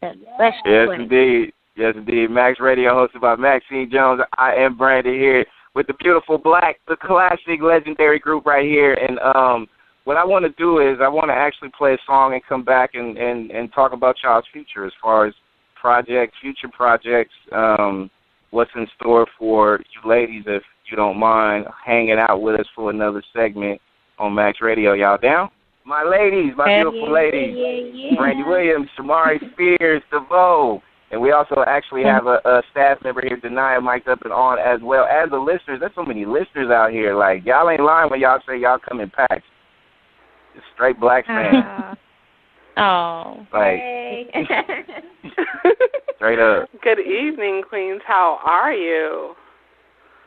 [0.00, 1.00] that yes, place.
[1.00, 1.52] indeed.
[1.74, 2.30] Yes, indeed.
[2.30, 4.20] Max Radio, hosted by Maxine Jones.
[4.38, 8.94] Iambranded here with the beautiful Blaque, the classic, legendary group right here.
[8.94, 9.66] And um,
[10.04, 12.62] what I want to do is I want to actually play a song and come
[12.62, 15.34] back and and and talk about y'all's future as far as
[15.80, 17.34] projects, future projects.
[17.52, 18.10] Um,
[18.52, 22.90] what's in store for you ladies if you don't mind hanging out with us for
[22.90, 23.80] another segment
[24.18, 24.92] on Max Radio.
[24.92, 25.50] Y'all down?
[25.84, 28.16] My ladies, my beautiful yeah, ladies, yeah.
[28.16, 30.80] Brandy Williams, Shamari Spears, DeVoe.
[31.10, 34.58] And we also actually have a, a staff member here, Denia, mic'd up and on,
[34.58, 35.80] as well as the listeners.
[35.80, 37.14] There's so many listeners out here.
[37.14, 39.44] Like, y'all ain't lying when y'all say y'all come in packs.
[40.54, 41.98] Just straight Blaque uh, fans.
[42.76, 43.46] Oh.
[43.52, 44.26] like, hey.
[46.16, 46.68] straight up.
[46.82, 48.00] Good evening, Queens.
[48.06, 49.34] How are you?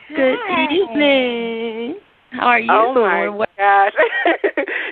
[0.09, 0.73] Good Hi.
[0.73, 1.99] evening.
[2.31, 2.67] How are you?
[2.69, 3.93] Oh my What- gosh,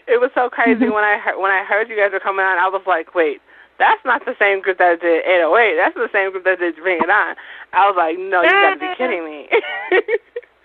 [0.08, 0.94] it was so crazy mm-hmm.
[0.94, 2.58] when I heard when I heard you guys were coming on.
[2.58, 3.42] I was like, wait,
[3.80, 5.76] that's not the same group that did 808.
[5.78, 7.36] That's the same group that did Bring It On.
[7.74, 9.50] I was like, no, you got to be kidding me.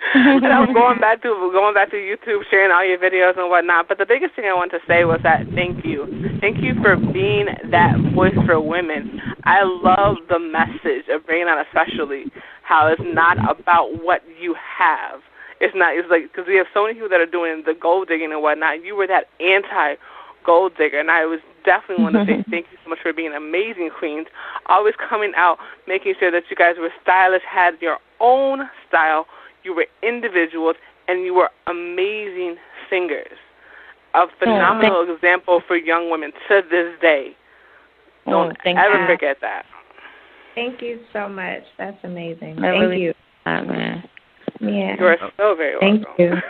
[0.14, 3.50] and I was going back to going back to YouTube, sharing all your videos and
[3.50, 3.88] whatnot.
[3.88, 6.06] But the biggest thing I wanted to say was that thank you,
[6.40, 9.20] thank you for being that voice for women.
[9.44, 12.30] I love the message of bringing on, especially
[12.62, 15.20] how it's not about what you have.
[15.60, 15.96] It's not.
[15.96, 18.40] It's like because we have so many people that are doing the gold digging and
[18.40, 18.84] whatnot.
[18.84, 19.96] You were that anti
[20.46, 23.34] gold digger, and I was definitely want to say thank you so much for being
[23.34, 24.26] amazing queens.
[24.66, 29.26] Always coming out, making sure that you guys were stylish, had your own style.
[29.68, 30.76] You were individuals,
[31.08, 32.56] and you were amazing
[32.88, 33.36] singers.
[34.14, 37.36] A phenomenal example for young women to this day.
[38.26, 39.06] Don't Oh, ever you.
[39.06, 39.66] forget that.
[40.54, 41.64] Thank you so much.
[41.76, 42.58] That's amazing.
[42.60, 43.14] I Thank really- you.
[43.44, 43.60] Ah.
[44.60, 44.96] Yeah.
[44.98, 46.24] You are so very Thank welcome.
[46.24, 46.42] you.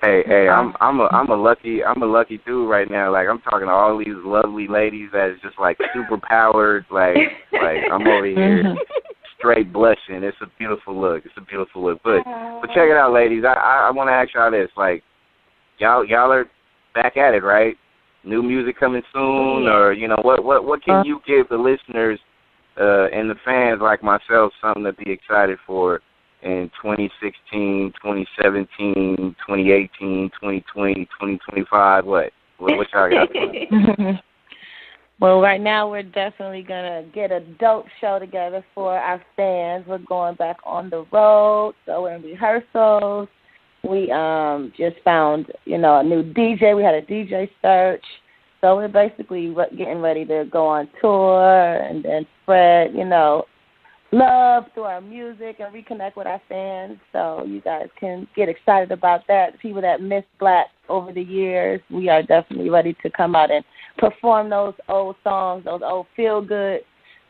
[0.00, 3.12] Hey, hey, I'm I'm a I'm a lucky I'm a lucky dude right now.
[3.12, 6.86] Like I'm talking to all these lovely ladies that's just like super powered.
[6.90, 7.16] Like
[7.52, 8.76] like I'm over here Mhm.
[9.40, 10.22] Straight blushing.
[10.22, 11.24] It's a beautiful look.
[11.24, 12.00] It's a beautiful look.
[12.04, 12.22] But
[12.60, 13.42] but check it out, ladies.
[13.44, 14.70] I I, I want to ask y'all this.
[14.76, 15.02] Like
[15.78, 16.44] y'all y'all are
[16.94, 17.76] back at it, right?
[18.22, 22.20] New music coming soon, or you know what what what can you give the listeners
[22.78, 26.00] uh and the fans like myself something to be excited for
[26.42, 32.04] in 2016, 2017, 2018, 2020, 2025?
[32.04, 34.24] What what, what y'all got?
[35.20, 39.84] well, right now we're definitely gonna get a dope show together for our fans.
[39.86, 43.28] We're going back on the road, so we're in rehearsals.
[43.88, 46.74] We um just found, you know, a new DJ.
[46.74, 48.04] We had a DJ search,
[48.60, 53.44] so we're basically re- getting ready to go on tour and then spread, you know,
[54.12, 56.98] love through our music and reconnect with our fans.
[57.12, 59.58] So you guys can get excited about that.
[59.60, 63.64] People that missed Blaque over the years, we are definitely ready to come out and
[63.98, 66.80] perform those old songs, those old feel good,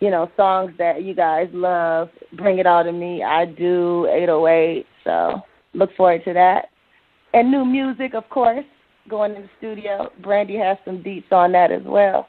[0.00, 2.08] you know, songs that you guys love.
[2.36, 3.22] Bring it all to me.
[3.22, 4.86] I do 808.
[5.04, 5.42] So
[5.74, 6.66] look forward to that.
[7.32, 8.64] And new music, of course,
[9.08, 10.10] going in the studio.
[10.22, 12.28] Brandy has some beats on that as well.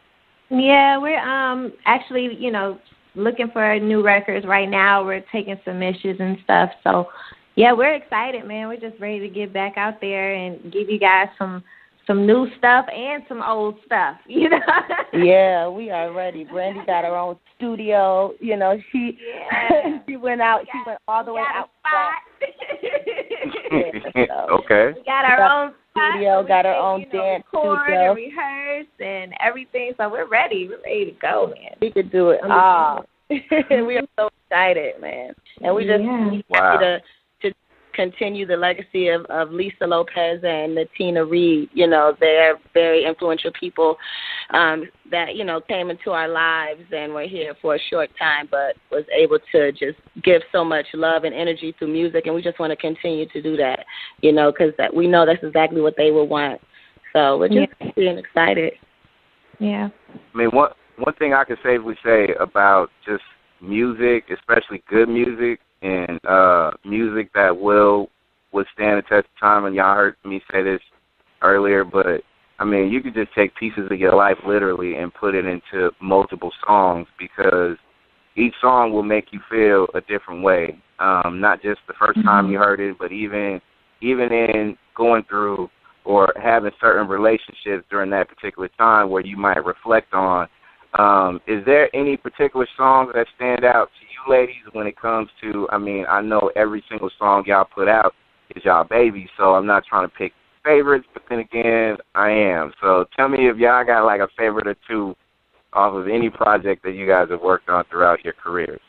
[0.49, 2.77] Yeah, we're um actually, you know,
[3.15, 5.03] looking for new records right now.
[5.05, 6.69] We're taking submissions and stuff.
[6.83, 7.07] So,
[7.55, 8.67] yeah, we're excited, man.
[8.67, 11.63] We're just ready to get back out there and give you guys some
[12.07, 14.57] some new stuff and some old stuff, you know.
[15.13, 16.43] Yeah, we are ready.
[16.43, 18.33] Brandy got her own studio.
[18.39, 19.17] You know, she
[19.51, 19.99] Yeah.
[20.07, 20.61] she went out.
[20.71, 21.69] She went all the way got out.
[21.69, 22.13] a spot.
[24.59, 24.93] okay.
[24.97, 27.79] We got our Got own spot, studio, we got our own you know, dance record
[27.85, 28.07] studio.
[28.09, 29.91] and rehearse and everything.
[29.97, 30.67] So we're ready.
[30.67, 31.75] We're ready to go, man.
[31.81, 32.95] We could do it I'm ah.
[32.95, 33.05] all.
[33.29, 35.33] we are so excited, man.
[35.61, 36.29] And we just Yeah.
[36.29, 36.59] we Wow.
[36.59, 37.05] happy to to
[37.93, 41.69] continue the legacy of, of Lisa Lopes and Tina Reed.
[41.73, 43.97] You know, they're very influential people
[44.51, 48.47] um, that, you know, came into our lives and were here for a short time
[48.49, 52.41] but was able to just give so much love and energy through music and we
[52.41, 53.85] just want to continue to do that,
[54.21, 56.59] you know, because we know that's exactly what they would want.
[57.13, 58.73] So we're just being excited.
[59.59, 59.89] Yeah.
[60.33, 63.23] I mean, one one thing I can safely say about just
[63.61, 68.09] music, especially good music and uh music that will
[68.53, 69.65] withstand the test of time.
[69.65, 70.81] And y'all heard me say this
[71.41, 72.21] earlier, but
[72.59, 75.89] I mean, you could just take pieces of your life literally and put it into
[75.99, 77.75] multiple songs because
[78.35, 80.77] each song will make you feel a different way.
[80.99, 83.59] Um, not just the 1st time you heard it, but even
[84.01, 85.69] even in going through
[86.05, 90.47] or having certain relationships during that particular time where you might reflect on
[90.97, 95.29] Um, is there any particular songs that stand out to you ladies when it comes
[95.41, 98.13] to I mean, I know every single song y'all put out
[98.55, 100.33] is y'all baby, so I'm not trying to pick
[100.65, 102.73] favorites, but then again I am.
[102.81, 105.15] So tell me if y'all got like a favorite or two
[105.73, 108.81] off of any project that you guys have worked on throughout your careers.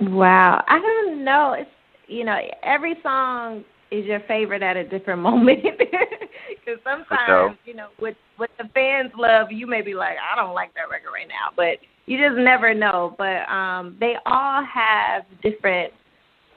[0.00, 1.54] Wow, I don't know.
[1.58, 1.70] It's
[2.06, 5.62] you know every song is your favorite at a different moment.
[5.62, 10.54] Because sometimes you know what what the fans love, you may be like, I don't
[10.54, 13.14] like that record right now, but you just never know.
[13.18, 15.92] But um, they all have different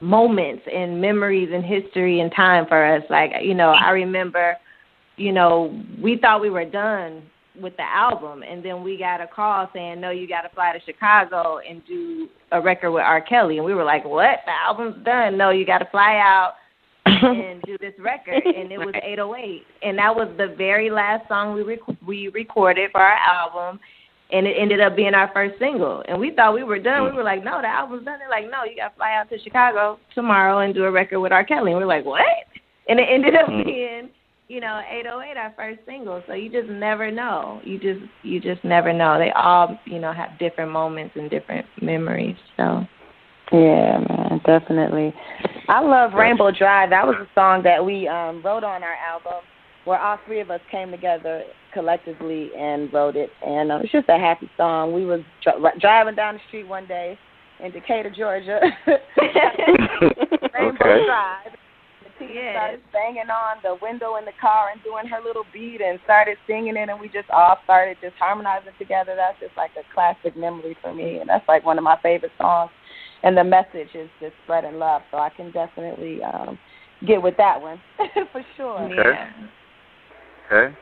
[0.00, 3.02] moments and memories and history and time for us.
[3.10, 4.56] Like you know, I remember,
[5.16, 7.22] you know, we thought we were done
[7.60, 10.72] with the album, and then we got a call saying, "No, you got to fly
[10.72, 13.20] to Chicago and do a record with R.
[13.20, 14.40] Kelly." And we were like, "What?
[14.46, 15.36] The album's done?
[15.36, 16.54] No, you got to fly out
[17.06, 21.54] and do this record." And it was 808, and that was the very last song
[21.54, 23.80] we rec- we recorded for our album,
[24.32, 26.02] and it ended up being our first single.
[26.08, 27.04] And we thought we were done.
[27.04, 27.16] We mm.
[27.16, 29.38] were like, "No, the album's done." They're like, "No, you got to fly out to
[29.38, 31.44] Chicago tomorrow and do a record with R.
[31.44, 32.24] Kelly." And we're like, "What?"
[32.88, 33.64] And it ended up mm.
[33.64, 34.10] being
[34.50, 36.20] you know, 808 our first single.
[36.26, 37.60] So you just never know.
[37.62, 39.16] You just you just never know.
[39.16, 42.34] They all, you know, have different moments and different memories.
[42.56, 42.84] So
[43.52, 45.14] yeah, man, definitely.
[45.70, 46.90] I love Rainbow Drive.
[46.90, 49.40] That was a song that we um wrote on our album
[49.84, 53.30] where all three of us came together collectively and wrote it.
[53.46, 54.92] And uh, it's just a happy song.
[54.92, 57.16] We was dri- driving down the street one day
[57.64, 58.60] in Decatur, Georgia.
[58.86, 61.06] Rainbow Okay.
[61.06, 61.54] Drive.
[62.18, 62.52] Tia Yes.
[62.52, 66.36] started banging on the window in the car and doing her little beat and started
[66.46, 69.14] singing it, and we just all started just harmonizing together.
[69.16, 72.32] That's just like a classic memory for me, and that's like one of my favorite
[72.38, 72.70] songs.
[73.22, 76.58] And the message is just spreading love, so I can definitely um
[77.06, 77.80] get with that one
[78.32, 78.80] for sure.
[78.84, 78.96] Okay.
[78.96, 79.30] yeah.
[80.52, 80.76] Okay.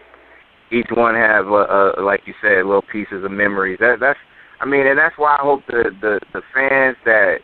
[0.70, 3.78] Each one have, uh, uh, like you said, little pieces of memories.
[3.80, 4.18] That that's,
[4.60, 7.38] I mean, and that's why I hope the the the fans that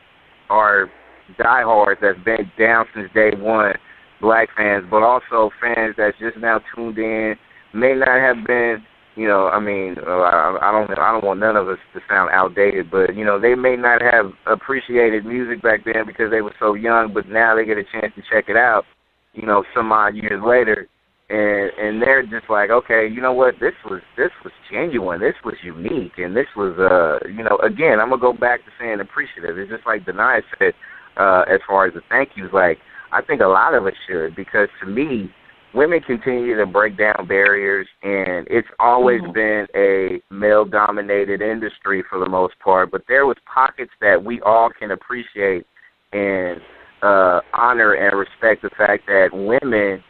[0.51, 0.91] are
[1.39, 3.75] diehards that's been down since day one,
[4.21, 7.35] Blaque fans, but also fans that's just now tuned in,
[7.73, 8.85] may not have been,
[9.17, 12.01] you know, I mean, uh, I, I don't, I don't want none of us to
[12.09, 16.41] sound outdated, but you know, they may not have appreciated music back then because they
[16.41, 18.85] were so young, but now they get a chance to check it out,
[19.33, 20.89] you know, some odd years later,
[21.31, 25.39] and and they're just like, okay, you know what, this was this was genuine, this
[25.45, 29.01] was unique, and this was, uh, you know, again, I'm gonna go back to saying
[29.01, 29.59] appreciative.
[29.59, 30.75] It's just like Denai said
[31.17, 32.51] uh, as far as the thank yous.
[32.53, 32.79] Like
[33.13, 35.31] I think a lot of us should because to me,
[35.75, 39.33] women continue to break down barriers, and it's always Mhm.
[39.33, 42.91] been a male-dominated industry for the most part.
[42.91, 45.67] But there was pockets that we all can appreciate
[46.13, 46.61] and
[47.03, 50.03] uh, honor and respect the fact that women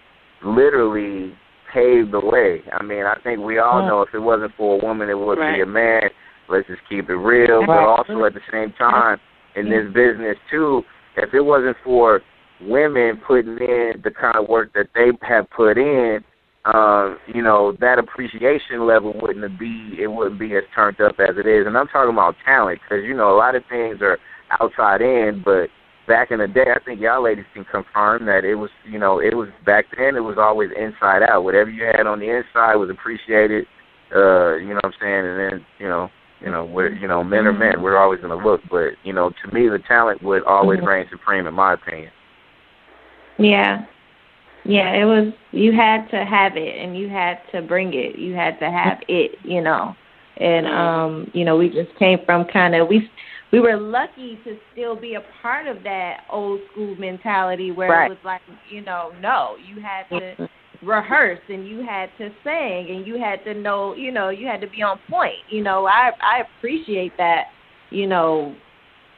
[0.42, 1.36] literally
[1.72, 2.62] paved the way.
[2.72, 3.86] I mean, I think we all Mm.
[3.86, 5.54] know if it wasn't for a woman, it would Right.
[5.54, 6.08] be a man.
[6.46, 9.18] Let's just keep it real, but also at the same time
[9.56, 10.84] in this business too,
[11.16, 12.22] if it wasn't for
[12.66, 16.20] women putting in the kind of work that they have put in,
[16.64, 21.36] um, you know, that appreciation level wouldn't be it wouldn't be as turned up as
[21.36, 21.66] it is.
[21.66, 24.18] And I'm talking about talent because you know a lot of things are
[24.60, 25.68] outside in, but
[26.06, 29.20] back in the day, I think y'all ladies can confirm that it was, you know,
[29.20, 30.16] it was back then.
[30.16, 31.44] It was always inside out.
[31.44, 33.66] Whatever you had on the inside was appreciated.
[34.14, 35.26] Uh, you know what I'm saying?
[35.26, 36.08] And then, you know,
[36.40, 37.80] you know, we're, you know, men are men.
[37.80, 40.86] We're always gonna look, but you know, to me, the talent would always Mhm.
[40.86, 42.10] reign supreme, in my opinion.
[43.38, 43.84] Yeah.
[44.64, 48.18] Yeah, it was you had to have it and you had to bring it.
[48.18, 49.94] You had to have it, you know.
[50.38, 53.08] And um, you know, we just came from kind of we
[53.52, 58.10] we were lucky to still be a part of that old school mentality where Right.
[58.10, 60.48] it was like, you know, no, you had to
[60.82, 64.60] rehearse and you had to sing and you had to know, you know, you had
[64.62, 65.36] to be on point.
[65.50, 67.44] You know, I I appreciate that,
[67.90, 68.56] you know,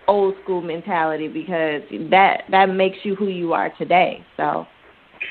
[0.09, 4.25] old school mentality because that that makes you who you are today.
[4.37, 4.67] So,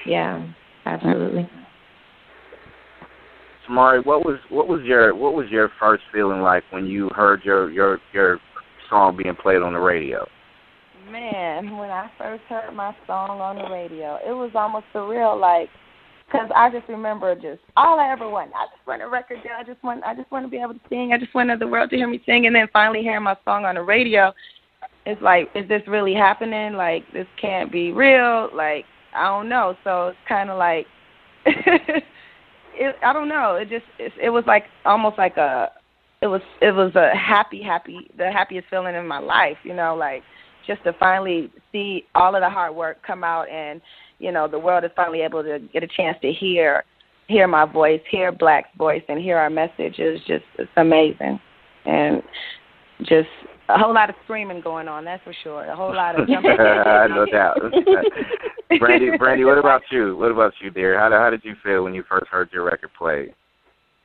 [0.05, 0.45] yeah,
[0.85, 1.49] absolutely.
[3.67, 7.43] Shamari, what was what was your what was your first feeling like when you heard
[7.43, 8.39] your your your
[8.89, 10.27] song being played on the radio?
[11.09, 15.39] Man, when I first heard my song on the radio, it was almost surreal.
[15.39, 15.69] Like,
[16.25, 18.53] because I just remember just all I ever wanted.
[18.55, 19.51] I just want a record deal.
[19.57, 21.11] I just want, I just want to be able to sing.
[21.13, 22.47] I just wanted the world to hear me sing.
[22.47, 24.33] And then finally hearing my song on the radio,
[25.05, 26.73] it's like, is this really happening?
[26.73, 28.49] Like, this can't be real.
[28.53, 28.85] Like,
[29.15, 29.75] I don't know.
[29.83, 30.87] So it's kind of like,
[31.45, 33.55] it, I don't know.
[33.55, 35.71] It just, it, it was like almost like a,
[36.21, 39.57] it was, it was a happy, happy, the happiest feeling in my life.
[39.63, 40.23] You know, like
[40.65, 43.81] just to finally see all of the hard work come out and
[44.19, 46.83] you know the world is finally able to get a chance to hear
[47.27, 51.39] hear my voice, hear Blaque's voice, and hear our message is just it's amazing,
[51.85, 52.21] and
[53.01, 53.29] just
[53.69, 55.05] a whole lot of screaming going on.
[55.05, 55.65] That's for sure.
[55.65, 56.57] A whole lot of jumping.
[56.57, 57.57] no doubt.
[58.71, 60.15] Brandi, Brandi, what about you?
[60.17, 60.99] What about you, dear?
[60.99, 63.33] How how did you feel when you first heard your record played?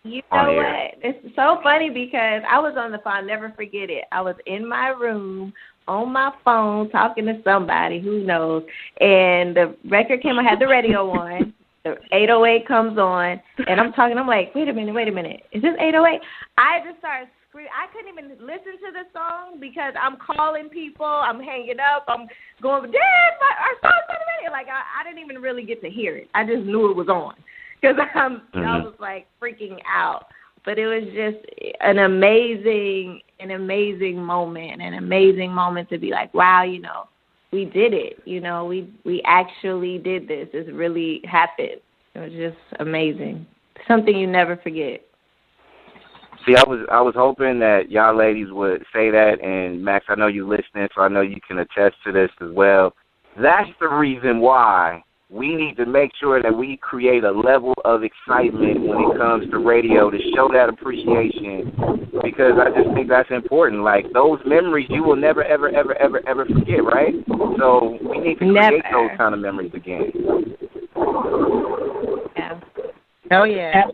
[0.03, 0.95] You know what?
[1.03, 3.13] It's so funny because I was on the phone.
[3.13, 4.05] I'll never forget it.
[4.13, 5.53] I was in my room
[5.87, 8.63] on my phone talking to somebody who knows,
[9.01, 10.39] and the record came.
[10.39, 11.55] I had the radio on.
[11.83, 14.19] The 808 comes on, and I'm talking.
[14.19, 15.45] I'm like, wait a minute, wait a minute.
[15.51, 16.21] Is this 808?
[16.59, 17.73] I just started screaming.
[17.75, 21.07] I couldn't even listen to the song because I'm calling people.
[21.07, 22.05] I'm hanging up.
[22.09, 22.27] I'm
[22.63, 24.51] going, Dad, my, our song's on the radio.
[24.51, 26.29] Like I, I didn't even really get to hear it.
[26.35, 27.35] I just knew it was on
[27.83, 28.59] because I'm mm-hmm.
[28.61, 30.27] I was like freaking out.
[30.65, 31.43] But it was just
[31.81, 37.05] an amazing, an amazing moment, an amazing moment to be like, wow, you know,
[37.51, 38.19] we did it.
[38.27, 40.49] You know, we we actually did this.
[40.53, 41.81] This really happened.
[42.15, 43.47] It was just amazing.
[43.89, 45.01] Something you never forget.
[46.47, 50.15] See, I was I was hoping that y'all ladies would say that, and Max, I
[50.15, 52.95] know you're listening, so I know you can attest to this as well.
[53.41, 58.03] That's the reason why we need to make sure that we create a level of
[58.03, 61.73] excitement when it comes to radio to show that appreciation
[62.23, 63.83] because I just think that's important.
[63.83, 67.15] Like those memories you will never ever ever ever ever forget, right?
[67.59, 69.09] So we need to create never.
[69.09, 70.11] those kind of memories again.
[72.37, 72.61] Yeah.
[73.31, 73.85] Oh yeah.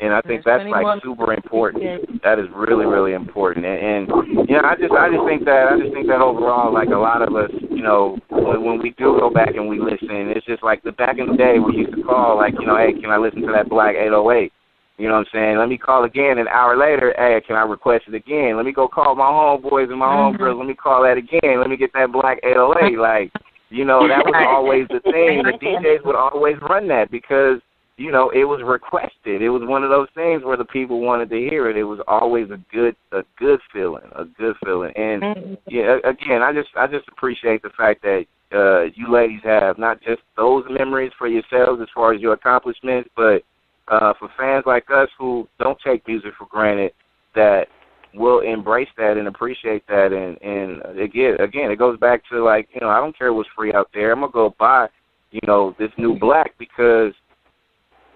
[0.00, 2.22] And I think that's like super important.
[2.24, 5.70] That is really really important, and, and you know I just I just think that
[5.70, 8.90] I just think that overall like a lot of us you know when, when we
[8.98, 11.86] do go back and we listen, it's just like the back in the day we
[11.86, 14.52] used to call like you know hey can I listen to that Blaque 808.
[14.96, 15.58] You know what I'm saying?
[15.58, 17.14] Let me call again an hour later.
[17.18, 18.56] Hey, can I request it again?
[18.56, 20.40] Let me go call my homeboys and my mm-hmm.
[20.40, 20.58] homegirls.
[20.58, 21.58] Let me call that again.
[21.58, 22.98] Let me get that Blaque 808.
[22.98, 23.32] Like,
[23.70, 25.42] you know, that was always the thing.
[25.42, 27.58] The DJs would always run that because
[27.96, 29.40] you know, it was requested.
[29.40, 31.76] It was one of those things where the people wanted to hear it.
[31.76, 34.92] It was always a good a good feeling, a good feeling.
[34.96, 35.54] And mm-hmm.
[35.68, 40.02] yeah, again, I just I just appreciate the fact that uh you ladies have not
[40.02, 43.42] just those memories for yourselves as far as your accomplishments, but
[43.88, 46.92] uh for fans like us who don't take music for granted
[47.36, 47.66] that
[48.12, 52.68] will embrace that and appreciate that and and again again it goes back to like,
[52.74, 54.10] you know, I don't care what's free out there.
[54.10, 54.88] I'm gonna go buy,
[55.30, 57.12] you know, this new Blaque because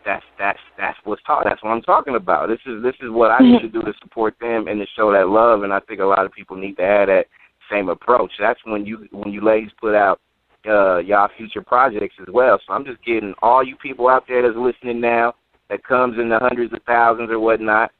[0.09, 1.44] that's that's that's what's taught.
[1.44, 2.48] That's what I'm talking about.
[2.48, 5.12] This is this is what I need to do to support them and to show
[5.12, 5.64] that love.
[5.64, 7.26] And I think a lot of people need to have that
[7.70, 8.32] same approach.
[8.40, 10.18] That's when you when you ladies put out
[10.66, 12.59] uh y'all future projects as well.
[12.66, 15.34] So I'm just getting all you people out there that's listening now
[15.68, 17.90] that comes in the hundreds of thousands or whatnot,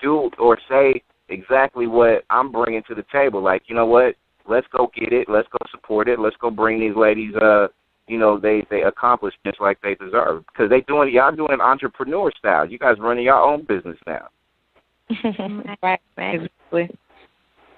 [0.00, 3.42] do or say exactly what I'm bringing to the table.
[3.42, 4.14] Like, you know what?
[4.48, 5.28] Let's go get it.
[5.28, 6.18] Let's go support it.
[6.18, 7.68] Let's go bring these ladies uh
[8.08, 12.30] you know they they accomplish just like they deserve because they doing y'all doing entrepreneur
[12.38, 12.68] style.
[12.68, 14.28] You guys running your own business now.
[15.82, 16.90] right, exactly.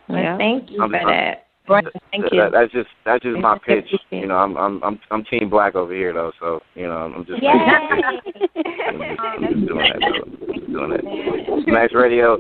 [0.09, 0.37] yeah.
[0.37, 1.47] Thank you I'm, for I'm, that.
[1.69, 2.41] Thank you.
[2.41, 3.87] That, that's just that's just my pitch.
[4.11, 7.25] You know, I'm I'm I'm I'm team Blaque over here though, so you know I'm
[7.25, 7.49] just, Yay!
[7.49, 10.01] I'm just, just doing that.
[10.01, 10.55] Though.
[10.55, 11.73] Just doing that.
[11.73, 12.39] Max Radio,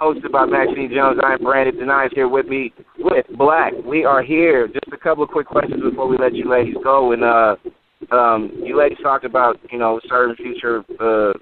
[0.00, 1.20] hosted by Maxine Jones.
[1.22, 3.84] I'm Brandon Denise here with me with Blaque.
[3.84, 4.68] We are here.
[4.68, 7.12] Just a couple of quick questions before we let you ladies go.
[7.12, 7.56] And uh,
[8.10, 11.32] um, you ladies talked about you know certain future uh,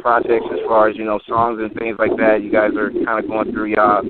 [0.00, 2.42] projects as far as you know songs and things like that.
[2.42, 4.02] You guys are kind of going through y'all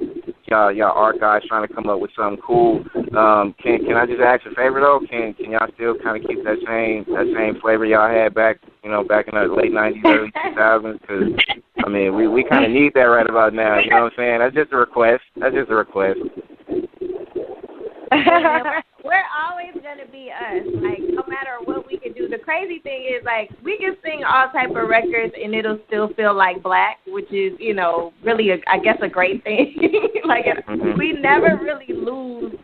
[0.51, 2.85] y'all y'all art guys trying to come up with something cool.
[3.17, 5.01] Um, can can I just ask a favor though?
[5.09, 8.59] Can can y'all still kind of keep that same that same flavor y'all had back
[8.83, 11.01] you know back in the late '90s, early 2000s?
[11.01, 13.79] Because I mean we we kind of need that right about now.
[13.79, 14.39] You know what I'm saying?
[14.41, 15.23] That's just a request.
[15.37, 16.21] That's just a request.
[19.05, 20.67] We're always gonna be us.
[20.75, 22.29] Like no matter what we can do.
[22.29, 26.13] The crazy thing is like we can sing all type of records and it'll still
[26.15, 29.77] feel like Blaque, which is you know really a, I guess a great thing.
[30.25, 30.99] like mm-hmm.
[30.99, 32.55] we never really lose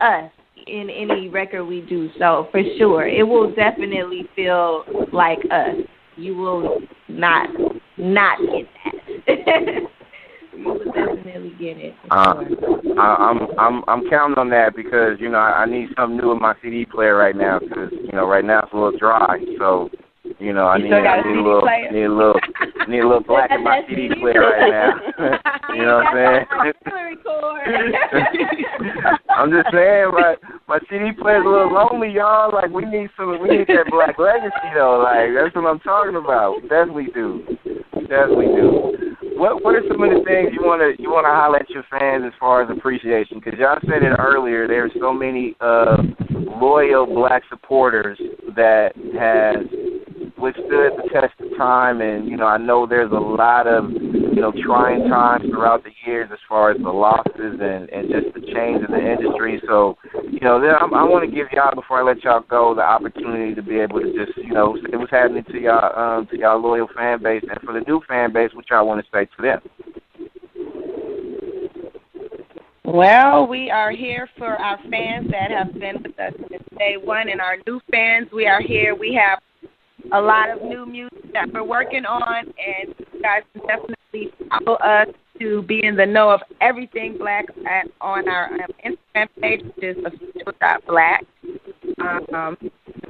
[0.00, 0.30] us
[0.66, 2.10] in any record we do.
[2.18, 5.76] So for sure, it will definitely feel like us.
[6.16, 7.48] You will not
[7.96, 8.68] not get
[9.26, 9.88] that.
[10.58, 11.94] you will definitely get it.
[12.10, 12.34] Uh,
[12.98, 16.32] I, I'm I'm I'm counting on that because you know I, I need something new
[16.32, 19.38] in my CD player right now because you know right now it's a little dry.
[19.58, 19.90] So
[20.40, 21.90] you know, I you need, I need a little, player?
[21.90, 22.38] need a little,
[22.86, 24.92] need a little Blaque in my CD player right now.
[25.74, 26.46] you know what I'm saying?
[29.30, 30.36] I'm just saying, my
[30.68, 32.52] my CD player's a little lonely, y'all.
[32.52, 34.98] Like we need some, we need that Blaque legacy though.
[35.02, 36.62] Like that's what I'm talking about.
[36.62, 37.42] We definitely do,
[37.96, 39.16] we definitely do.
[39.38, 42.32] What what are some of the things you wanna you wanna highlight your fans as
[42.40, 43.38] far as appreciation?
[43.38, 44.66] Because y'all said it earlier.
[44.66, 46.02] There's so many uh
[46.60, 48.18] loyal Blaque supporters
[48.56, 49.62] that has
[50.38, 54.40] withstood the test of time, and you know, I know there's a lot of you
[54.40, 58.40] know trying times throughout the years as far as the losses and and just the
[58.54, 59.60] change in the industry.
[59.66, 59.98] So,
[60.30, 63.54] you know, I, I want to give y'all before I let y'all go the opportunity
[63.54, 66.60] to be able to just you know say what's happening to y'all um, to y'all
[66.60, 69.42] loyal fan base, and for the new fan base, what y'all want to say to
[69.42, 69.60] them.
[72.84, 77.28] Well, we are here for our fans that have been with us since day one,
[77.28, 78.28] and our new fans.
[78.32, 78.94] We are here.
[78.94, 79.40] We have
[80.12, 84.76] a lot of new music that we're working on, and you guys can definitely follow
[84.76, 85.08] us
[85.40, 89.84] to be in the know of everything Blaque at, on our um, Instagram page, which
[89.84, 91.26] is official.blaque.
[92.34, 92.56] Um,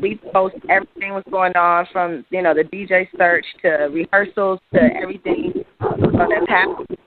[0.01, 4.81] we post everything what's going on from you know the DJ search to rehearsals to
[5.01, 6.99] everything that's happening.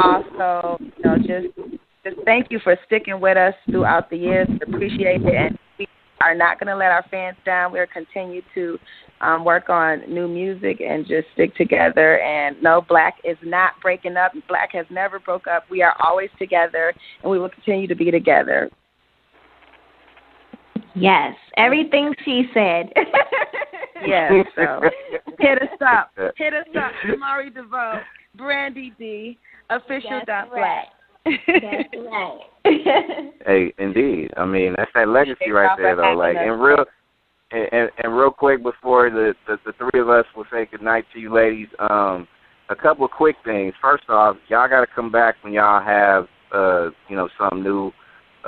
[0.00, 4.48] Also, you know, just just thank you for sticking with us throughout the years.
[4.66, 5.86] Appreciate it, and we
[6.20, 7.72] are not going to let our fans down.
[7.72, 8.78] We'll continue to
[9.20, 12.20] um, work on new music and just stick together.
[12.20, 14.32] And no, Blaque is not breaking up.
[14.48, 15.64] Blaque has never broke up.
[15.70, 16.92] We are always together,
[17.22, 18.70] and we will continue to be together.
[20.94, 22.92] Yes, everything she said.
[24.06, 24.80] yes, so
[25.38, 26.10] hit us up.
[26.36, 28.00] Hit us up, Mari DeVoe,
[28.36, 29.38] Brandy D,
[29.70, 30.86] official dot blaque.
[31.24, 32.40] That's right.
[33.44, 34.30] hey, indeed.
[34.36, 36.14] I mean, that's that legacy right there, though.
[36.14, 36.84] Like, in real,
[37.50, 41.04] and, and, and real quick before the, the the three of us will say goodnight
[41.14, 41.68] to you, ladies.
[41.78, 42.28] Um,
[42.70, 43.72] a couple of quick things.
[43.80, 47.90] First off, y'all got to come back when y'all have, uh, you know, something new,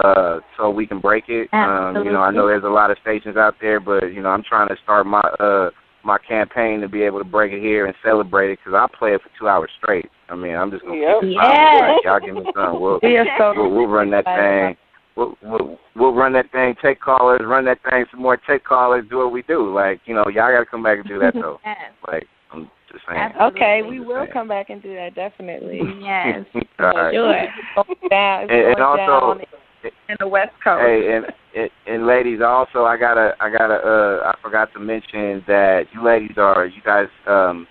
[0.05, 1.49] uh, so we can break it.
[1.55, 4.29] Um, you know, I know there's a lot of stations out there, but you know,
[4.29, 5.71] I'm trying to start my uh
[6.03, 9.13] my campaign to be able to break it here and celebrate it because I play
[9.13, 10.11] it for two hours straight.
[10.31, 11.21] I mean, I'm just gonna yep.
[11.21, 11.97] keep yeah.
[12.05, 12.81] y'all give me some.
[12.81, 14.77] We'll, we'll, we'll run that thing.
[15.21, 16.75] We'll, we'll we'll run that thing.
[16.83, 17.43] Take callers.
[17.45, 18.39] Run that thing some more.
[18.39, 19.05] Take callers.
[19.11, 19.71] Do what we do.
[19.73, 21.59] Like you know, y'all got to come back and do that though.
[21.65, 21.77] yes.
[22.09, 23.21] Like I'm just saying.
[23.21, 23.61] Absolutely.
[23.61, 24.31] Okay, we will saying.
[24.33, 25.81] come back and do that definitely.
[26.01, 26.47] Yes.
[26.79, 27.13] All right.
[27.13, 27.85] Sure.
[28.09, 30.81] Down, And, and going also, down in the West Coast.
[30.81, 35.45] Hey, and, and and ladies, also I gotta I gotta uh I forgot to mention
[35.47, 37.67] that you ladies are you guys um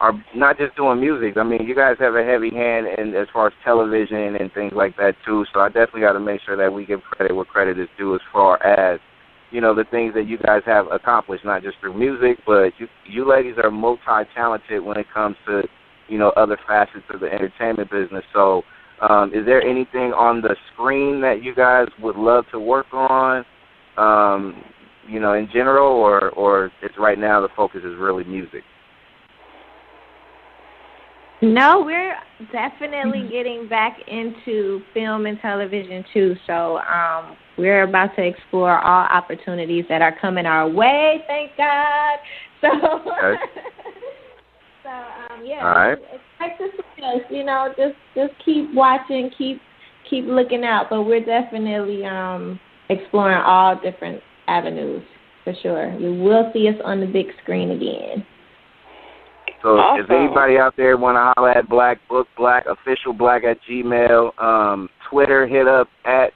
[0.00, 1.36] are not just doing music.
[1.36, 4.72] I mean, you guys have a heavy hand in as far as television and things
[4.74, 5.44] like that too.
[5.52, 8.14] So I definitely got to make sure that we give credit where credit is due
[8.14, 9.00] as far as
[9.50, 12.88] you know the things that you guys have accomplished, not just through music, but you
[13.08, 15.62] you ladies are multi-talented when it comes to
[16.08, 18.24] you know other facets of the entertainment business.
[18.32, 18.62] So
[19.00, 23.44] um, is there anything on the screen that you guys would love to work on,
[23.96, 24.62] um,
[25.08, 28.62] you know, in general, or or it's right now the focus is really music?
[31.44, 32.16] No, we're
[32.52, 36.34] definitely getting back into film and television too.
[36.46, 41.22] So um, we're about to explore all opportunities that are coming our way.
[41.26, 42.18] Thank God.
[42.60, 43.42] So, Okay.
[44.82, 45.98] so um, yeah, All right.
[45.98, 47.20] expect to see us.
[47.28, 49.60] You know, just just keep watching, keep
[50.08, 50.86] keep looking out.
[50.88, 55.02] But we're definitely um, exploring all different avenues
[55.44, 55.92] for sure.
[56.00, 58.24] You will see us on the big screen again.
[59.64, 60.04] So Awesome.
[60.04, 64.38] if anybody out there want to holler at Blaque Book Blaque official Blaque at Gmail,
[64.38, 66.34] um, Twitter hit up at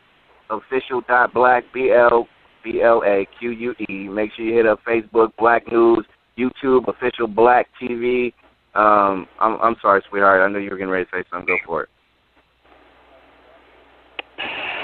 [0.48, 2.26] official dot blaque B L
[2.64, 4.08] B L A Q U E.
[4.08, 6.06] Make sure you hit up Facebook Blaque News,
[6.38, 8.32] YouTube official Blaque TV.
[8.74, 10.40] Um, I'm I'm sorry, sweetheart.
[10.40, 11.46] I know you were getting ready to say something.
[11.46, 11.88] Go for it.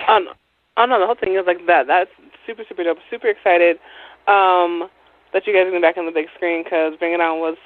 [0.06, 0.32] Oh no,
[0.76, 1.86] oh, no the whole thing is like that.
[1.86, 2.10] That's
[2.46, 2.98] super, super dope.
[3.10, 3.76] Super excited
[4.28, 4.90] um,
[5.32, 7.56] that you guys are back on the big screen because Bring It On was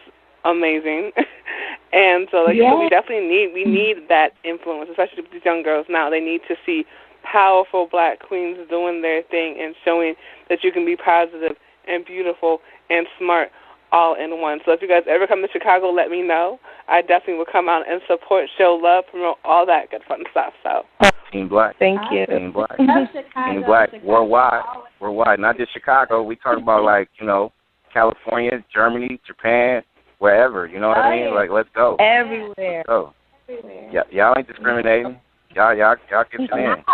[0.50, 1.12] amazing.
[1.92, 5.44] and so, like, you said, we definitely need we need that influence, especially with these
[5.44, 6.10] young girls now.
[6.10, 6.84] They need to see
[7.22, 10.14] powerful black queens doing their thing and showing
[10.48, 13.48] that you can be positive and beautiful and smart
[13.90, 14.60] all in one.
[14.64, 16.58] So if you guys ever come to Chicago, let me know.
[16.88, 20.52] I definitely will come out and support, show love, promote all that good fun stuff.
[20.62, 20.84] So
[21.32, 21.74] Team Blaque.
[21.78, 22.26] Thank you.
[22.26, 22.76] Team Blaque.
[22.76, 23.90] Chicago, Team Blaque.
[23.90, 24.06] Chicago.
[24.06, 24.62] Worldwide.
[25.00, 25.40] Worldwide.
[25.40, 26.22] Not just Chicago.
[26.22, 27.52] We talk about like, you know,
[27.92, 29.82] California, Germany, Japan,
[30.18, 30.66] wherever.
[30.66, 31.34] You know what I mean?
[31.34, 31.96] Like let's go.
[31.96, 32.54] Everywhere.
[32.56, 33.12] Let's go.
[33.48, 33.90] Everywhere.
[33.92, 35.18] Y- y'all ain't discriminating.
[35.54, 36.84] Y'all y'all y'all get it in.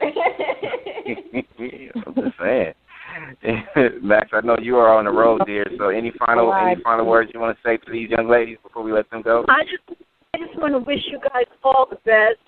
[2.06, 2.74] I'm just saying.
[4.02, 5.66] Max, I know you are on the road, dear.
[5.78, 8.82] So, any final any final words you want to say to these young ladies before
[8.82, 9.44] we let them go?
[9.48, 10.00] I just
[10.34, 12.40] I just want to wish you guys all the best,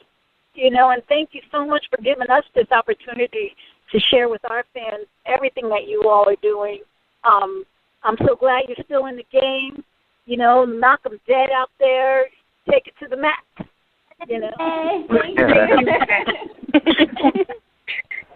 [0.54, 3.54] you know, and thank you so much for giving us this opportunity
[3.92, 6.80] to share with our fans everything that you all are doing.
[7.22, 7.64] Um,
[8.02, 9.84] I'm so glad you're still in the game.
[10.26, 12.26] You know, knock them dead out there,
[12.70, 13.42] take it to the mat.
[14.28, 14.50] You know.
[14.58, 15.06] Hey.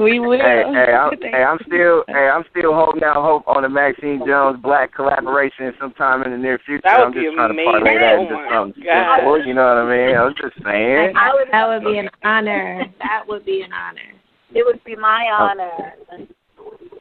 [0.00, 0.40] We will.
[0.40, 4.22] Hey, hey, I'm, hey, I'm still, hey, I'm still holding out hope on the Maxine
[4.26, 6.80] Jones Blaque collaboration sometime in the near future.
[6.84, 7.68] That would I'm be trying amazing.
[7.68, 9.16] to parlay that Oh into my something God.
[9.20, 9.44] simple.
[9.44, 10.16] You know what I mean?
[10.16, 11.12] I was just saying.
[11.12, 12.86] I would, That would be an honor.
[13.04, 14.08] That would be an honor.
[14.54, 15.52] it would be my oh.
[15.52, 15.92] honor.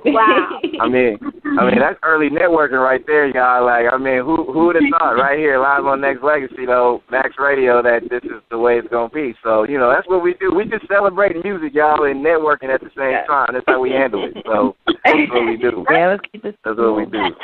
[0.05, 0.59] Wow.
[0.81, 1.17] I mean,
[1.59, 3.65] I mean that's early networking right there, y'all.
[3.65, 7.03] Like, I mean, who who would have thought right here live on Nexx Legacy though,
[7.11, 9.35] Max Radio, that this is the way it's gonna be.
[9.43, 10.53] So you know, that's what we do.
[10.55, 13.25] We just celebrate music, y'all, and networking at the same Yeah.
[13.25, 13.49] time.
[13.51, 14.37] That's how we handle it.
[14.45, 15.85] So that's what we do.
[15.91, 16.55] yeah, let's keep it.
[16.63, 17.35] That's what we do.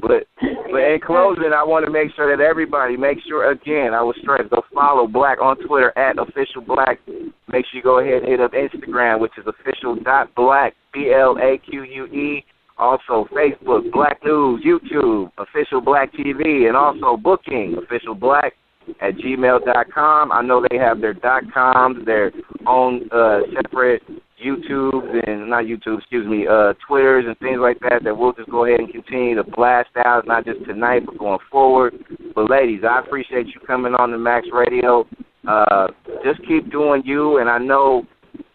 [0.00, 0.28] But
[0.70, 3.94] but in closing, I want to make sure that everybody make sure again.
[3.94, 7.00] I will stress go follow Blaque on Twitter at official Blaque.
[7.48, 11.12] Make sure you go ahead and hit up Instagram, which is official dot Blaque B
[11.14, 12.44] L A Q U E.
[12.78, 18.52] Also Facebook, Blaque News, YouTube, official Blaque TV, and also booking official Blaque
[19.00, 20.32] at gmail.com.
[20.32, 22.32] I know they have their dot coms, their
[22.66, 24.02] own uh, separate
[24.44, 28.02] YouTubes and not YouTube, excuse me, uh, Twitters and things like that.
[28.04, 31.38] That we'll just go ahead and continue to blast out, not just tonight, but going
[31.50, 31.94] forward.
[32.34, 35.06] But ladies, I appreciate you coming on the Max Radio.
[35.46, 35.88] Uh,
[36.24, 38.06] just keep doing you, and I know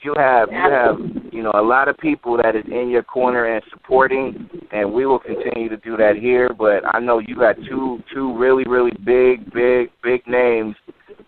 [0.08, 0.96] you have you have
[1.34, 5.06] you know a lot of people that is in your corner and supporting, and we
[5.06, 6.50] will continue to do that here.
[6.58, 10.76] But I know you got two two really really big big big names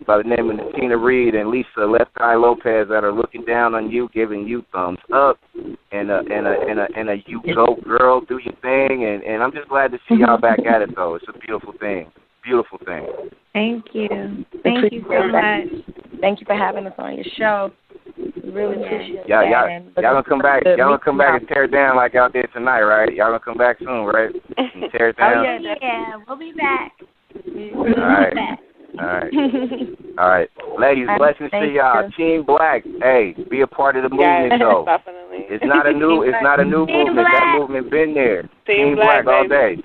[0.08, 3.76] by the name of Tina Reed and Lisa Left Eye Lopes that are looking down
[3.76, 5.38] on you, giving you thumbs up,
[5.92, 9.24] and a and a and a and a you go girl, do your thing, and
[9.24, 11.16] and I'm just glad to see y'all back at it though.
[11.16, 12.10] It's a beautiful thing,
[12.44, 13.06] beautiful thing.
[13.54, 14.46] Thank you.
[14.64, 15.68] Thank you so much.
[16.22, 17.72] Thank you for having us on your show.
[18.44, 19.50] Really appreciate Y'all, that.
[19.50, 20.64] y'all, y'all gonna come back.
[20.66, 23.14] Y'all gonna come back and tear it down like y'all did tonight, right?
[23.14, 24.32] Y'all gonna come back soon, right?
[24.58, 25.30] And tear it down.
[25.40, 25.64] Oh, down.
[25.64, 25.76] yeah.
[25.82, 26.94] Yeah, we'll be back.
[27.46, 28.30] We'll All right.
[28.32, 28.60] be back.
[29.00, 29.34] All right.
[30.18, 30.50] All right.
[30.78, 32.04] Ladies, All right, blessings to y'all.
[32.04, 32.12] you.
[32.18, 34.84] Team Blaque, hey, be a part of the Yes, movement though.
[34.86, 35.46] definitely.
[35.50, 37.28] It's not a new it's not a new Team movement.
[37.32, 37.60] That Blaque.
[37.60, 38.44] movement been there.
[38.66, 39.78] Team Blaque, Blaque, all day.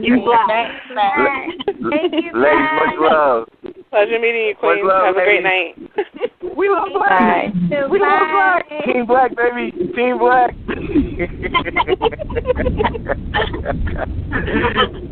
[0.00, 0.70] You Blaque.
[0.94, 2.80] Thank you, Ladies, guys.
[2.86, 3.48] much love.
[3.90, 4.84] Pleasure meeting you, Queen.
[4.84, 5.88] Much love, Have a great ladies.
[5.96, 6.06] night.
[6.56, 7.08] We love Blaque.
[7.08, 7.52] Bye.
[7.90, 8.68] We love Blaque.
[8.84, 9.72] Team Blaque, baby.
[9.96, 10.54] Team Blaque.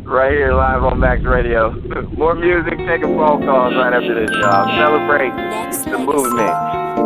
[0.05, 1.71] right here live on Max Radio.
[2.17, 4.67] More music, taking phone calls right after this, y'all.
[4.77, 5.33] Celebrate
[5.91, 7.02] the movement.